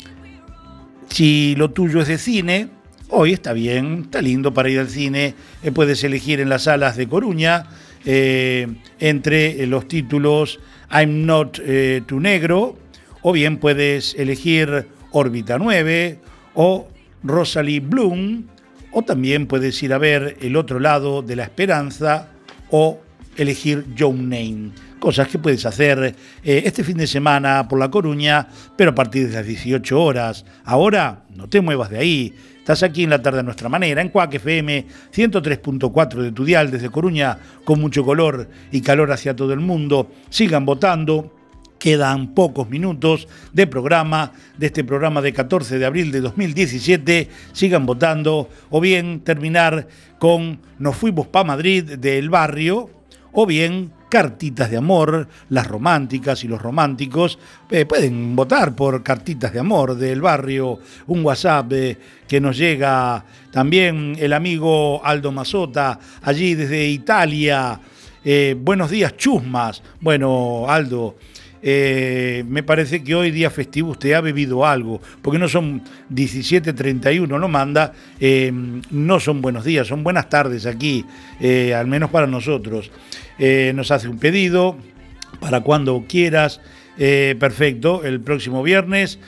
si 1.09 1.55
lo 1.57 1.71
tuyo 1.71 2.03
es 2.03 2.09
de 2.09 2.19
cine, 2.19 2.69
hoy 3.09 3.33
está 3.33 3.55
bien, 3.55 4.03
está 4.05 4.21
lindo 4.21 4.53
para 4.53 4.69
ir 4.69 4.81
al 4.81 4.91
cine. 4.91 5.35
Eh, 5.63 5.73
puedes 5.73 6.05
elegir 6.05 6.41
en 6.41 6.51
las 6.51 6.65
salas 6.65 6.99
de 6.99 7.09
Coruña 7.09 7.71
eh, 8.05 8.69
entre 9.01 9.67
los 9.67 9.89
títulos 9.89 10.61
I'm 10.91 11.25
Not 11.25 11.59
Tu 12.05 12.21
Negro, 12.21 12.77
o 13.23 13.33
bien 13.33 13.57
puedes 13.57 14.15
elegir 14.17 14.89
Órbita 15.13 15.57
9 15.57 16.19
o 16.53 16.87
Rosalie 17.23 17.81
Bloom, 17.81 18.45
o 18.91 19.03
también 19.03 19.47
puedes 19.47 19.83
ir 19.83 19.95
a 19.95 19.99
ver 19.99 20.37
El 20.43 20.57
otro 20.57 20.81
lado 20.81 21.23
de 21.23 21.37
la 21.37 21.45
esperanza 21.45 22.29
o 22.71 23.01
elegir 23.39 23.87
Your 23.95 24.15
Name. 24.15 24.92
Cosas 25.03 25.27
que 25.27 25.41
puedes 25.41 25.67
hacer 25.67 26.15
eh, 26.45 26.63
este 26.65 26.85
fin 26.85 26.97
de 26.97 27.09
semana 27.09 27.67
por 27.67 27.77
La 27.77 27.91
Coruña, 27.91 28.47
pero 28.77 28.93
a 28.93 28.95
partir 28.95 29.27
de 29.27 29.35
las 29.35 29.45
18 29.45 30.01
horas. 30.01 30.45
Ahora, 30.65 31.25
no 31.35 31.49
te 31.49 31.61
muevas 31.61 31.91
de 31.91 31.99
ahí. 31.99 32.33
Estás 32.57 32.85
aquí 32.85 33.03
en 33.03 33.11
la 33.11 33.21
tarde 33.21 33.41
a 33.41 33.43
nuestra 33.43 33.69
manera, 33.69 34.01
en 34.01 34.11
Cuac 34.11 34.33
FM 34.33 34.87
103.4 35.13 36.23
de 36.23 36.31
tu 36.31 36.45
dial 36.45 36.71
desde 36.71 36.89
Coruña, 36.89 37.37
con 37.65 37.81
mucho 37.81 38.05
color 38.05 38.49
y 38.71 38.81
calor 38.81 39.11
hacia 39.11 39.35
todo 39.35 39.53
el 39.53 39.59
mundo. 39.59 40.09
Sigan 40.31 40.65
votando. 40.65 41.37
Quedan 41.81 42.33
pocos 42.33 42.71
minutos 42.71 43.27
de 43.53 43.67
programa, 43.67 44.31
de 44.57 44.67
este 44.67 44.85
programa 44.85 45.21
de 45.21 45.33
14 45.33 45.81
de 45.81 45.85
abril 45.85 46.13
de 46.13 46.21
2017. 46.21 47.29
Sigan 47.53 47.87
votando 47.87 48.49
o 48.71 48.81
bien 48.81 49.23
terminar 49.25 49.89
con 50.21 50.61
Nos 50.79 50.95
fuimos 50.95 51.27
pa' 51.27 51.43
Madrid 51.43 51.99
del 51.99 52.31
barrio 52.31 52.89
o 53.33 53.47
bien 53.47 53.91
cartitas 54.13 54.71
de 54.71 54.77
amor, 54.77 55.27
las 55.49 55.67
románticas 55.67 56.45
y 56.45 56.47
los 56.47 56.61
románticos 56.61 57.39
eh, 57.71 57.87
pueden 57.87 58.37
votar 58.37 58.77
por 58.77 59.03
cartitas 59.03 59.55
de 59.55 59.59
amor 59.59 59.97
del 59.97 60.21
barrio, 60.21 60.81
un 61.07 61.25
WhatsApp 61.25 61.73
eh, 61.73 61.99
que 62.29 62.39
nos 62.39 62.59
llega 62.59 63.25
también 63.51 64.15
el 64.19 64.35
amigo 64.35 65.03
Aldo 65.03 65.33
Mazota, 65.33 65.99
allí 66.21 66.55
desde 66.55 66.87
Italia. 66.89 67.81
Eh, 68.23 68.55
buenos 68.61 68.91
días, 68.91 69.17
chusmas. 69.17 69.83
Bueno, 69.99 70.67
Aldo, 70.69 71.17
eh, 71.63 72.45
me 72.49 72.63
parece 72.63 73.05
que 73.05 73.15
hoy 73.15 73.31
día 73.31 73.49
festivo 73.49 73.93
usted 73.93 74.13
ha 74.15 74.21
bebido 74.21 74.67
algo, 74.67 75.01
porque 75.23 75.39
no 75.39 75.49
son 75.49 75.83
17.31, 76.11 77.29
no 77.29 77.49
manda, 77.49 77.93
eh, 78.19 78.53
no 78.91 79.21
son 79.21 79.41
buenos 79.41 79.65
días, 79.65 79.87
son 79.87 80.03
buenas 80.03 80.29
tardes 80.29 80.67
aquí, 80.67 81.05
eh, 81.41 81.73
al 81.75 81.87
menos 81.87 82.11
para 82.11 82.27
nosotros. 82.27 82.91
Nos 83.75 83.91
hace 83.91 84.07
un 84.07 84.19
pedido 84.19 84.77
para 85.41 85.63
cuando 85.63 86.05
quieras, 86.09 86.61
perfecto, 86.97 88.05
el 88.05 88.21
próximo 88.21 88.63
viernes, 88.63 89.19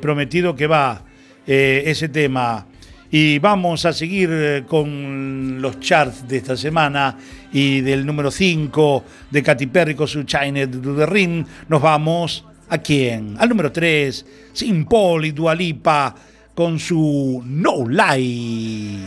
prometido 0.00 0.56
que 0.56 0.66
va 0.66 1.04
ese 1.46 2.08
tema. 2.08 2.66
Y 3.14 3.38
vamos 3.40 3.84
a 3.84 3.92
seguir 3.92 4.30
eh, 4.32 4.64
con 4.66 5.60
los 5.60 5.78
charts 5.80 6.26
de 6.26 6.38
esta 6.38 6.56
semana 6.56 7.14
y 7.52 7.82
del 7.82 8.06
número 8.06 8.30
5 8.30 9.04
de 9.30 9.42
Katy 9.42 9.66
Perry 9.66 9.94
con 9.94 10.08
su 10.08 10.22
China 10.22 10.66
to 10.66 10.96
the 10.96 11.04
Ring. 11.04 11.44
Nos 11.68 11.82
vamos 11.82 12.42
a 12.70 12.78
quién? 12.78 13.36
Al 13.38 13.50
número 13.50 13.70
3, 13.70 14.24
Sin 14.54 14.86
Paul 14.86 15.26
y 15.26 15.32
Dualipa 15.32 16.14
con 16.54 16.78
su 16.78 17.42
No 17.44 17.86
Lie. 17.86 19.00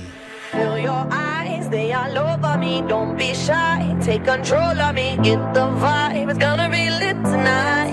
Feel 0.52 0.84
your 0.84 1.08
eyes, 1.12 1.68
they 1.72 1.92
all 1.92 2.16
over 2.16 2.60
me. 2.60 2.84
Don't 2.88 3.18
be 3.18 3.34
shy, 3.34 3.98
take 4.06 4.24
control 4.24 4.80
of 4.80 4.94
me. 4.94 5.18
Get 5.24 5.40
the 5.56 5.66
vibe, 5.82 6.30
it's 6.30 6.38
gonna 6.38 6.70
be 6.70 6.92
lit 6.92 7.18
tonight. 7.24 7.85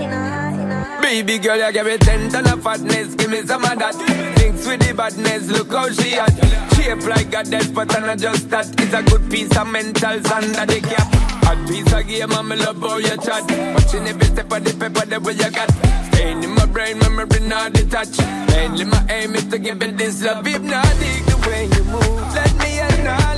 Baby 1.02 1.38
girl, 1.38 1.58
you 1.58 1.72
give 1.72 1.86
me 1.86 1.98
ten 1.98 2.30
ton 2.30 2.48
of 2.48 2.62
fatness, 2.62 3.14
give 3.16 3.28
me 3.28 3.42
some 3.42 3.64
of 3.64 3.78
that. 3.78 3.94
Thinks 4.36 4.66
with 4.66 4.80
the 4.80 4.94
badness, 4.94 5.48
look 5.50 5.70
how 5.72 5.90
she 5.90 6.14
at. 6.14 6.32
Shape 6.74 7.04
like 7.06 7.34
a 7.34 7.42
death, 7.42 7.74
but 7.74 7.94
I'm 7.94 8.06
not 8.06 8.18
just 8.18 8.48
that. 8.50 8.66
It's 8.80 8.94
a 8.94 9.02
good 9.02 9.30
piece 9.30 9.50
of 9.50 9.66
mentals 9.66 10.30
under 10.30 10.64
the 10.64 10.80
cap. 10.80 11.08
Hot 11.44 11.68
piece 11.68 11.92
of 11.92 12.06
game, 12.06 12.32
I'm 12.32 12.48
love 12.48 12.80
how 12.80 12.96
you 12.96 13.16
chat. 13.18 13.44
Watching 13.74 14.06
every 14.06 14.26
step 14.26 14.52
of 14.52 14.64
the 14.64 14.72
paper, 14.72 15.04
the 15.04 15.20
way 15.20 15.32
you 15.34 15.50
got. 15.50 15.70
Staying 16.14 16.44
in 16.44 16.50
my 16.54 16.66
brain, 16.66 16.98
memory 16.98 17.40
not 17.40 17.72
detached. 17.72 18.20
Mainly 18.48 18.84
my 18.84 19.04
aim 19.10 19.34
is 19.34 19.46
to 19.48 19.58
give 19.58 19.82
it 19.82 19.98
this 19.98 20.22
love. 20.22 20.46
If 20.46 20.62
not, 20.62 20.86
dig 21.00 21.24
the 21.26 21.36
way 21.48 21.64
you 21.66 21.84
move. 21.84 22.34
Let 22.34 22.56
me 22.58 22.72
the 23.02 23.31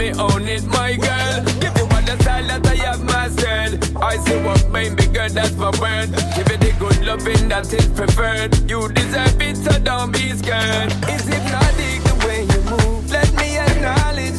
me 0.00 0.12
own 0.18 0.48
it, 0.48 0.64
my 0.64 0.96
girl. 0.96 1.44
Give 1.60 1.76
you 1.76 1.86
all 1.92 2.04
the 2.08 2.16
style 2.22 2.46
that 2.48 2.66
I 2.66 2.76
have 2.88 3.04
mastered. 3.04 3.72
I 3.96 4.16
see 4.24 4.38
what 4.46 4.72
baby 4.72 5.06
girl, 5.06 5.28
that's 5.28 5.54
my 5.56 5.70
word. 5.78 6.08
Give 6.34 6.48
it 6.54 6.60
the 6.64 6.72
good 6.78 7.04
loving 7.04 7.48
that 7.50 7.70
is 7.72 7.86
preferred. 7.88 8.50
You 8.70 8.88
deserve 8.88 9.40
it, 9.42 9.56
so 9.58 9.78
don't 9.78 10.10
be 10.10 10.32
scared. 10.40 10.90
It's 11.12 11.26
hypnotic 11.28 12.00
the 12.08 12.16
way 12.24 12.40
you 12.52 12.60
move. 12.72 13.10
Let 13.10 13.30
me 13.34 13.58
acknowledge 13.58 14.29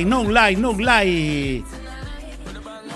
no 0.00 0.24
lie, 0.24 0.56
no 0.56 0.72
lie. 0.72 1.62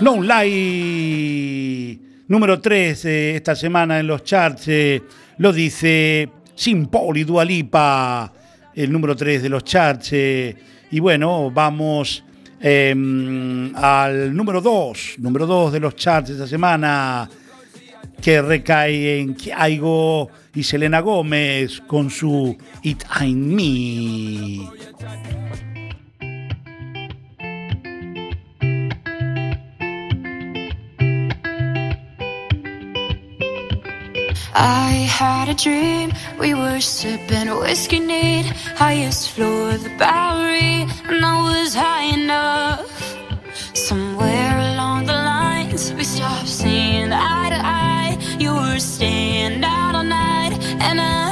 No 0.01 0.23
lie. 0.23 1.99
Número 2.29 2.61
3 2.61 3.05
esta 3.05 3.55
semana 3.55 4.01
en 4.01 4.07
los 4.07 4.25
charts 4.25 4.69
eh, 4.69 5.03
lo 5.39 5.53
dice 5.53 6.29
Simpoli 6.55 7.25
Dualipa, 7.25 8.33
el 8.75 8.91
número 8.91 9.15
3 9.15 9.43
de 9.43 9.49
los 9.49 9.63
charts. 9.65 10.09
eh, 10.13 10.57
y 10.91 11.01
bueno, 11.01 11.51
vamos 11.51 12.25
em, 12.61 13.75
al 13.77 14.35
número 14.35 14.61
2, 14.61 15.17
número 15.19 15.47
2 15.47 15.73
de 15.75 15.81
los 15.81 15.95
charts 15.95 16.31
esta 16.31 16.47
semana, 16.47 17.29
que 18.21 18.41
recae 18.43 19.21
en 19.21 19.35
Kiaigo 19.35 20.31
y 20.55 20.63
Selena 20.63 21.01
Gómez 21.01 21.83
con 21.87 22.11
su 22.11 22.57
It 22.83 23.05
Ain't 23.11 23.47
Me. 23.53 25.46
I 34.59 35.07
had 35.07 35.51
a 35.51 35.55
dream, 35.55 36.13
we 36.39 36.55
were 36.55 36.81
sipping 36.81 37.51
whiskey 37.59 38.01
neat, 38.01 38.47
highest 38.75 39.33
floor 39.33 39.73
of 39.73 39.83
the 39.83 39.91
Bowery, 39.99 40.87
and 41.09 41.23
I 41.23 41.43
was 41.43 41.75
high 41.75 42.05
enough. 42.15 42.91
Somewhere 43.75 44.59
along 44.73 45.05
the 45.07 45.13
lines, 45.13 45.93
we 45.93 46.05
stopped 46.05 46.49
seeing 46.49 47.13
eye 47.13 47.51
to 47.51 47.61
eye. 47.63 48.17
You 48.39 48.55
were 48.55 48.79
staying 48.79 49.63
out 49.63 49.95
all 49.95 50.05
night, 50.05 50.55
and 50.81 51.03
I 51.03 51.26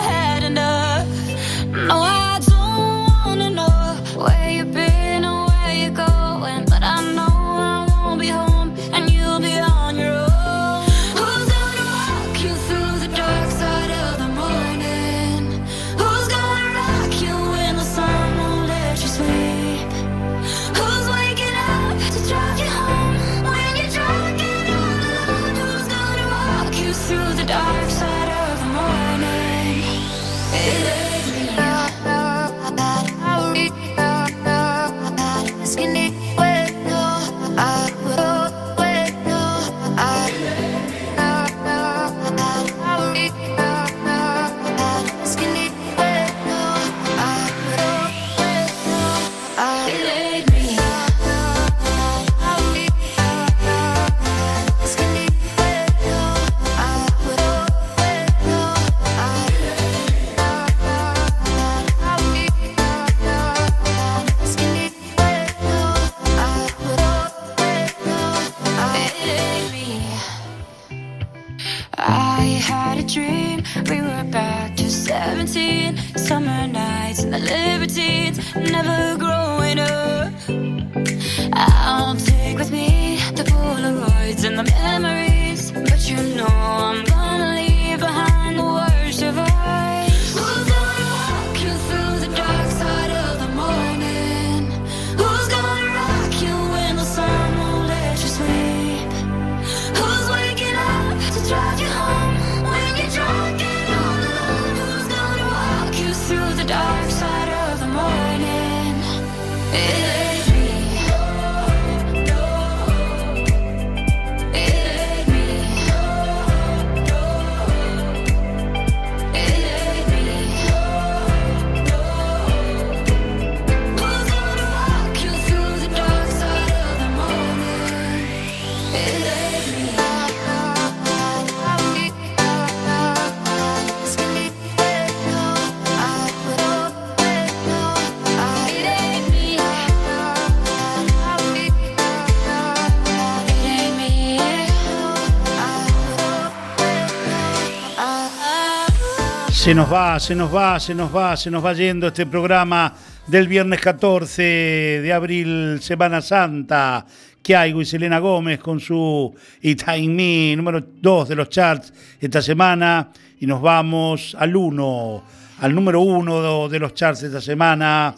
Se 149.64 149.74
nos 149.74 149.90
va, 149.90 150.20
se 150.20 150.34
nos 150.34 150.54
va, 150.54 150.78
se 150.78 150.94
nos 150.94 151.16
va, 151.16 151.34
se 151.38 151.50
nos 151.50 151.64
va 151.64 151.72
yendo 151.72 152.08
este 152.08 152.26
programa 152.26 152.94
del 153.26 153.48
viernes 153.48 153.80
14 153.80 154.42
de 154.42 155.10
abril, 155.10 155.78
Semana 155.80 156.20
Santa. 156.20 157.06
Kiaigo 157.40 157.80
y 157.80 157.86
Selena 157.86 158.18
Gómez 158.18 158.58
con 158.58 158.78
su 158.78 159.34
It 159.62 159.84
Ain't 159.86 160.14
Me, 160.14 160.54
número 160.54 160.84
2 161.00 161.30
de 161.30 161.34
los 161.34 161.48
charts 161.48 161.94
esta 162.20 162.42
semana. 162.42 163.08
Y 163.40 163.46
nos 163.46 163.62
vamos 163.62 164.36
al 164.38 164.54
1, 164.54 165.24
al 165.60 165.74
número 165.74 166.02
1 166.02 166.68
de 166.68 166.78
los 166.78 166.92
charts 166.92 167.22
esta 167.22 167.40
semana. 167.40 168.14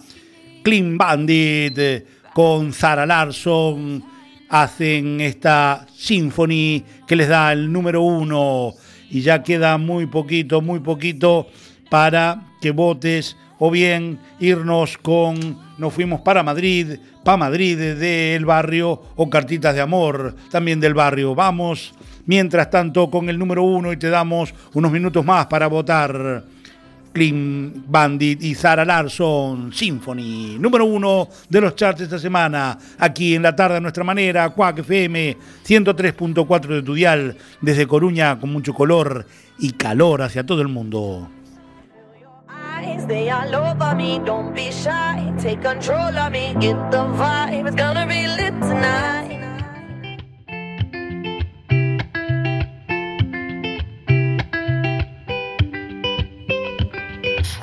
Clean 0.65 0.99
Bandit 0.99 1.79
con 2.35 2.73
Zara 2.73 3.07
Larson 3.07 4.03
hacen 4.49 5.21
esta 5.21 5.87
symphony 5.95 6.83
que 7.07 7.15
les 7.15 7.29
da 7.29 7.53
el 7.53 7.73
número 7.73 8.03
uno 8.03 8.75
y 9.11 9.21
ya 9.21 9.43
queda 9.43 9.79
muy 9.79 10.07
poquito, 10.07 10.61
muy 10.61 10.81
poquito 10.81 11.47
para 11.91 12.43
que 12.61 12.71
votes 12.71 13.37
o 13.59 13.71
bien 13.71 14.19
irnos 14.41 14.99
con 14.99 15.65
nos 15.79 15.93
fuimos 15.93 16.21
para 16.23 16.43
Madrid, 16.43 16.99
para 17.23 17.37
Madrid 17.37 17.77
del 17.77 18.45
barrio 18.45 19.03
o 19.15 19.29
cartitas 19.29 19.75
de 19.75 19.81
amor 19.81 20.35
también 20.51 20.81
del 20.81 20.95
barrio. 20.95 21.35
Vamos 21.35 21.95
Mientras 22.27 22.71
tanto, 22.71 23.09
con 23.09 23.29
el 23.29 23.39
número 23.39 23.63
uno 23.63 23.93
y 23.93 23.97
te 23.97 24.11
damos 24.11 24.53
unos 24.75 24.91
minutos 24.91 25.25
más 25.25 25.47
para 25.47 25.69
votar. 25.69 26.43
Clean 27.17 27.73
Bandit 27.89 28.43
y 28.43 28.55
Zara 28.55 28.85
Larson 28.85 29.73
Symphony, 29.73 30.59
número 30.61 30.85
uno 30.85 31.27
de 31.49 31.63
los 31.63 31.75
charts 31.75 32.03
esta 32.03 32.19
semana, 32.19 32.77
aquí 32.99 33.35
en 33.35 33.41
la 33.41 33.57
tarde 33.57 33.79
a 33.79 33.81
nuestra 33.81 34.05
manera, 34.05 34.51
Quack 34.51 34.81
FM 34.81 35.35
103.4 35.67 36.67
de 36.67 36.83
tu 36.83 36.93
dial, 36.93 37.35
desde 37.63 37.87
Coruña 37.87 38.39
con 38.39 38.53
mucho 38.53 38.75
color 38.75 39.25
y 39.59 39.71
calor 39.71 40.21
hacia 40.21 40.45
todo 40.45 40.61
el 40.61 40.69
mundo. 40.69 41.31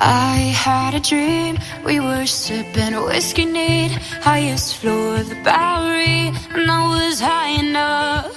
I 0.05 0.35
had 0.35 0.95
a 0.95 0.99
dream, 0.99 1.57
we 1.85 2.01
were 2.01 2.25
sipping 2.25 2.93
whiskey 3.05 3.45
neat, 3.45 3.91
highest 4.19 4.75
floor 4.75 5.15
of 5.15 5.29
the 5.29 5.35
Bowery, 5.45 6.27
and 6.53 6.69
I 6.69 6.81
was 6.93 7.21
high 7.21 7.57
enough. 7.65 8.35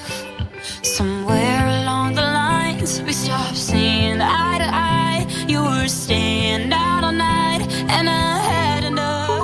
Somewhere 0.83 1.67
along 1.81 2.15
the 2.15 2.23
lines, 2.23 3.03
we 3.03 3.13
stopped 3.13 3.57
seeing 3.57 4.21
eye 4.21 4.59
to 4.59 4.69
eye. 4.73 5.27
You 5.49 5.65
were 5.65 5.89
staying 5.89 6.73
out 6.73 7.03
all 7.03 7.11
night, 7.11 7.63
and 7.89 8.09
I 8.09 8.39
had 8.51 8.85
enough. 8.85 9.43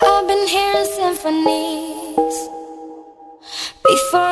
I've 0.00 0.26
been 0.26 0.48
hearing 0.48 0.86
symphonies. 0.96 2.36
Before 3.84 4.31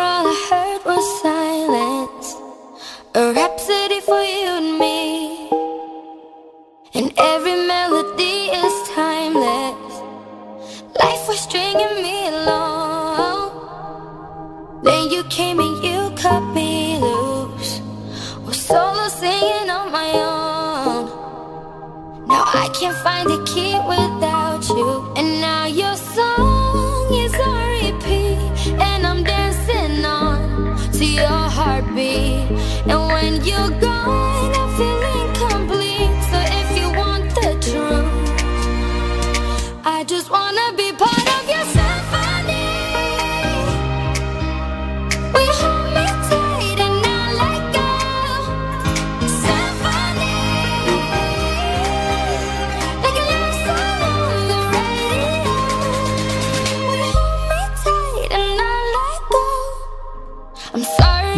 stringing 11.51 11.97
me 12.01 12.29
along. 12.29 13.51
Then 14.85 15.11
you 15.11 15.25
came 15.25 15.59
and 15.59 15.85
you 15.85 16.13
cut 16.15 16.43
me 16.55 16.97
loose. 16.99 17.81
Was 18.47 18.61
solo 18.69 19.09
singing 19.09 19.69
on 19.69 19.91
my 19.91 20.11
own. 20.31 21.03
Now 22.29 22.45
I 22.63 22.71
can't 22.79 22.97
find 22.99 23.29
a 23.29 23.43
key 23.51 23.75
without 23.89 24.10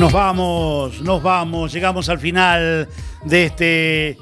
Nos 0.02 0.12
vamos, 0.12 1.00
nos 1.00 1.22
vamos, 1.22 1.72
llegamos 1.72 2.08
al 2.08 2.18
final 2.18 2.88
de 3.24 3.44
este 3.44 4.18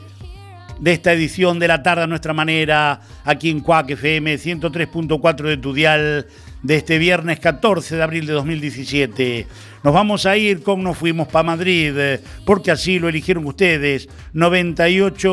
de 0.79 0.93
esta 0.93 1.15
edición 1.15 1.59
de 1.59 1.69
la 1.69 1.83
tarde 1.83 2.03
a 2.03 2.07
nuestra 2.07 2.35
manera, 2.35 3.01
aquí 3.25 3.49
en 3.49 3.61
Cuac 3.61 3.89
FM 3.89 4.35
103.4 4.35 5.37
de 5.43 5.57
tu 5.57 5.73
dial, 5.73 6.27
de 6.63 6.77
este 6.77 6.99
viernes 6.99 7.41
14 7.41 7.97
de 7.97 8.03
abril 8.03 8.27
de 8.27 8.35
2017. 8.35 9.47
Nos 9.83 9.95
vamos 9.95 10.27
a 10.27 10.37
ir 10.37 10.63
con 10.63 10.83
Nos 10.83 10.99
Fuimos 10.99 11.29
para 11.29 11.45
Madrid, 11.45 11.95
porque 12.45 12.71
así 12.71 12.99
lo 12.99 13.09
eligieron 13.09 13.47
ustedes. 13.47 14.07
98 14.35 15.31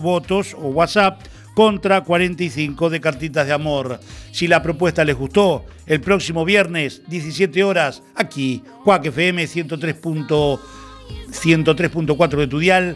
votos 0.00 0.54
o 0.54 0.68
WhatsApp 0.68 1.20
contra 1.54 2.02
45 2.02 2.90
de 2.90 3.00
cartitas 3.00 3.46
de 3.46 3.52
amor. 3.52 4.00
Si 4.30 4.48
la 4.48 4.62
propuesta 4.62 5.04
les 5.04 5.16
gustó, 5.16 5.64
el 5.86 6.00
próximo 6.00 6.44
viernes, 6.44 7.02
17 7.08 7.64
horas, 7.64 8.02
aquí, 8.14 8.62
Cuac 8.84 9.06
FM 9.06 9.46
103. 9.46 9.96
103.4 11.32 12.36
de 12.36 12.46
tu 12.46 12.58
dial 12.58 12.90